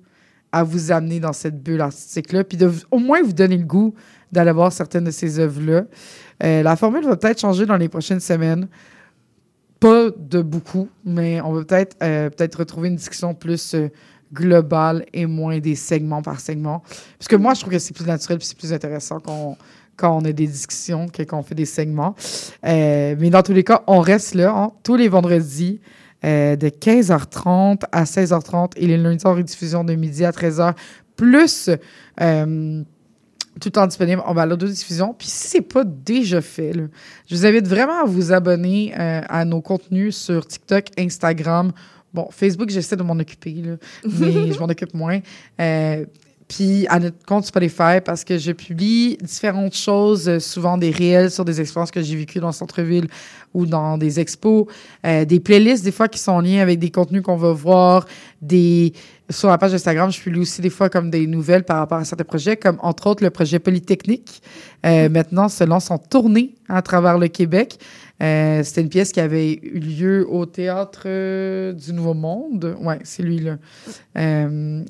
[0.52, 3.94] à vous amener dans cette bulle artistique-là, puis de au moins vous donner le goût
[4.32, 5.84] d'aller voir certaines de ces œuvres-là.
[6.42, 8.68] Euh, la formule va peut-être changer dans les prochaines semaines.
[9.78, 13.88] Pas de beaucoup, mais on va peut-être euh, peut-être retrouver une discussion plus euh,
[14.32, 16.82] globale et moins des segments par segment.
[17.18, 19.56] Parce que moi, je trouve que c'est plus naturel et c'est plus intéressant qu'on
[19.96, 22.14] quand on a des discussions quand on fait des segments.
[22.62, 25.80] Mais dans tous les cas, on reste là hein, tous les vendredis
[26.22, 30.72] de 15h30 à 16h30 et les lundis en rediffusion de midi à 13h,
[31.16, 31.68] plus
[33.58, 35.14] tout le temps disponible en balado diffusion.
[35.16, 36.84] Puis si c'est pas déjà fait, là,
[37.26, 41.72] je vous invite vraiment à vous abonner euh, à nos contenus sur TikTok, Instagram.
[42.12, 45.20] Bon, Facebook, j'essaie de m'en occuper, là, mais je m'en occupe moins.
[45.60, 46.04] Euh,
[46.50, 51.30] puis à notre compte Spotify parce que je publie différentes choses, euh, souvent des réels
[51.30, 53.06] sur des expériences que j'ai vécues dans le centre-ville
[53.54, 54.66] ou dans des expos,
[55.06, 58.04] euh, des playlists des fois qui sont lien avec des contenus qu'on va voir,
[58.42, 58.92] des
[59.30, 62.04] sur la page Instagram, je publie aussi des fois comme des nouvelles par rapport à
[62.04, 64.42] certains projets, comme entre autres le projet Polytechnique.
[64.84, 67.78] Euh, maintenant, se lance en tournée à travers le Québec.
[68.22, 72.76] Euh, C'était une pièce qui avait eu lieu au Théâtre euh, du Nouveau Monde.
[72.80, 73.56] Ouais, c'est lui-là.
[74.18, 74.82] Euh,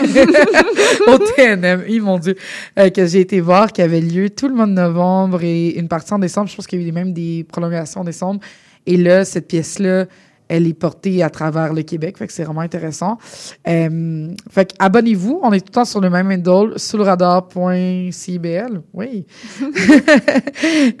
[1.06, 2.36] au TNM, oui, mon Dieu,
[2.78, 5.88] euh, que j'ai été voir, qui avait lieu tout le mois de novembre et une
[5.88, 6.48] partie en décembre.
[6.48, 8.40] Je pense qu'il y a eu même des prolongations en décembre.
[8.86, 10.06] Et là, cette pièce-là
[10.48, 12.18] elle est portée à travers le Québec.
[12.18, 13.18] Fait que c'est vraiment intéressant.
[13.66, 15.40] Euh, fait que abonnez-vous.
[15.42, 18.82] On est tout le temps sur le même handle, sous le radar.cibl.
[18.92, 19.26] Oui.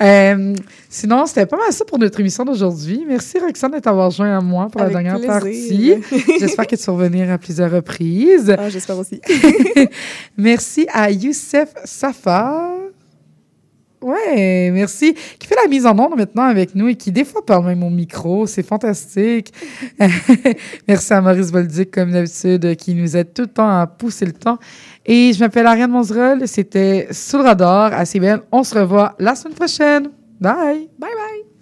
[0.02, 0.54] euh,
[0.88, 3.04] sinon, c'était pas mal ça pour notre émission d'aujourd'hui.
[3.06, 5.98] Merci, Roxane, de t'avoir joint à moi pour Avec la dernière plaisir.
[6.00, 6.24] partie.
[6.40, 8.54] J'espère que tu vas revenir à plusieurs reprises.
[8.56, 9.20] Ah, J'espère aussi.
[10.36, 12.83] Merci à Youssef Safar.
[14.04, 15.14] Ouais, merci.
[15.38, 17.82] Qui fait la mise en onde maintenant avec nous et qui, des fois, parle même
[17.82, 18.46] au micro.
[18.46, 19.50] C'est fantastique.
[20.86, 24.32] merci à Maurice Bolduc, comme d'habitude, qui nous aide tout le temps à pousser le
[24.32, 24.58] temps.
[25.06, 26.46] Et je m'appelle Ariane Monzerol.
[26.46, 28.40] C'était Sous le radar à CBN.
[28.52, 30.10] On se revoit la semaine prochaine.
[30.38, 30.90] Bye.
[30.98, 31.53] Bye bye.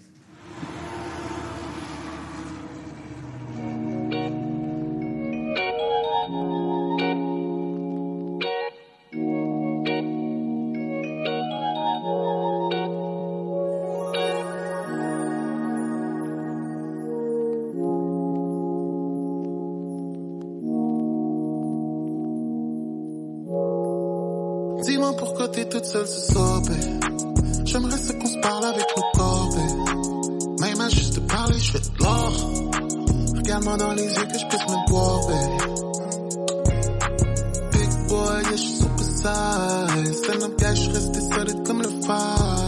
[40.39, 42.63] Notre gars, je suis resté solide comme le phare.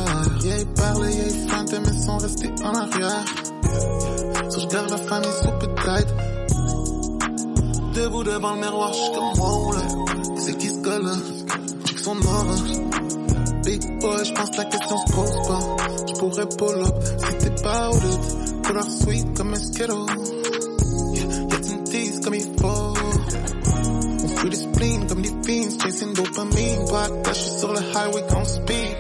[0.77, 3.25] Parlait, yeah, il feintait, mais sont restés en arrière.
[4.51, 6.09] So, je garde la famille super tight.
[7.95, 9.83] Debout devant le miroir, je suis comme wow, là.
[10.39, 11.17] C'est qui ce gars-là?
[11.87, 12.17] J'ai que son.
[13.65, 15.61] Big boy, je pense que la question se pose pas.
[16.07, 18.67] Je pourrais pull up si t'es pas au doute.
[18.67, 20.07] Couleur sweet comme un skittle.
[21.15, 22.95] Yeah, y'a une tease comme il faut.
[24.25, 25.07] On fuit des spleen
[25.45, 25.79] fiends.
[25.81, 26.87] Chasing dopamine.
[27.29, 28.97] Je suis sur le highway qu'on speed.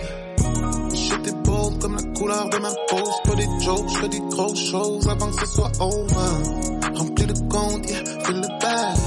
[1.26, 3.10] Est bold comme la couleur de ma peau.
[3.24, 6.94] Pas des jokes, je fais des grosses choses avant que ce soit over.
[6.94, 8.98] Rempli de comptes, yeah, feel le bad.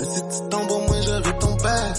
[0.00, 1.96] Mais si tu tombes au moins j'aurai ton back.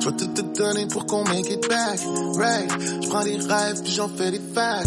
[0.00, 1.98] Je vais tout te donner pour qu'on make it back.
[2.36, 2.70] Right,
[3.02, 4.86] je prends des rêves puis j'en fais des facts.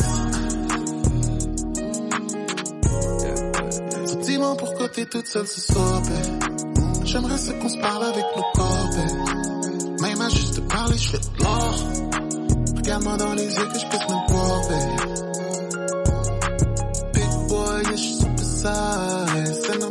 [4.05, 7.03] So dis-moi pourquoi t'es toute seule ce soir, babe.
[7.03, 10.01] J'aimerais ça qu'on se parle avec nos corps, babe.
[10.01, 11.75] Même à juste te parler, je fais de l'or.
[12.75, 14.61] Regarde-moi dans les yeux que je puisse me boire.
[17.13, 18.37] Big boy, yeah, je suis super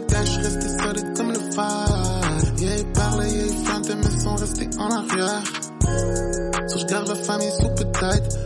[0.08, 2.42] gars, je suis resté solide comme le phare.
[2.58, 5.42] Yeah, il parlait, yeah, il feintait, mais sont restés en arrière.
[6.68, 8.45] So, je garde la famille super tight.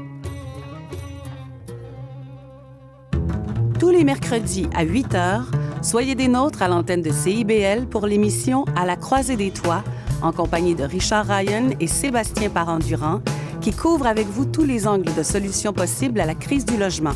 [3.81, 5.41] Tous les mercredis à 8 h,
[5.81, 9.83] soyez des nôtres à l'antenne de CIBL pour l'émission À la croisée des toits,
[10.21, 13.21] en compagnie de Richard Ryan et Sébastien Parent-Durand,
[13.59, 17.15] qui couvrent avec vous tous les angles de solutions possibles à la crise du logement.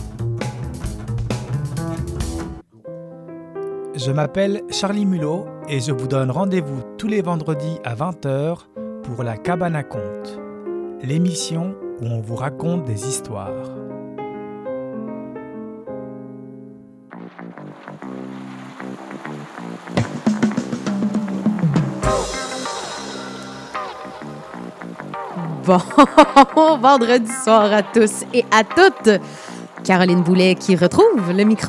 [3.94, 8.58] Je m'appelle Charlie Mulot et je vous donne rendez-vous tous les vendredis à 20h
[9.04, 10.40] pour La Cabane à Conte,
[11.04, 13.85] l'émission où on vous raconte des histoires.
[25.66, 25.80] Bon
[26.78, 29.20] vendredi soir à tous et à toutes.
[29.84, 31.64] Caroline Boulet qui retrouve le micro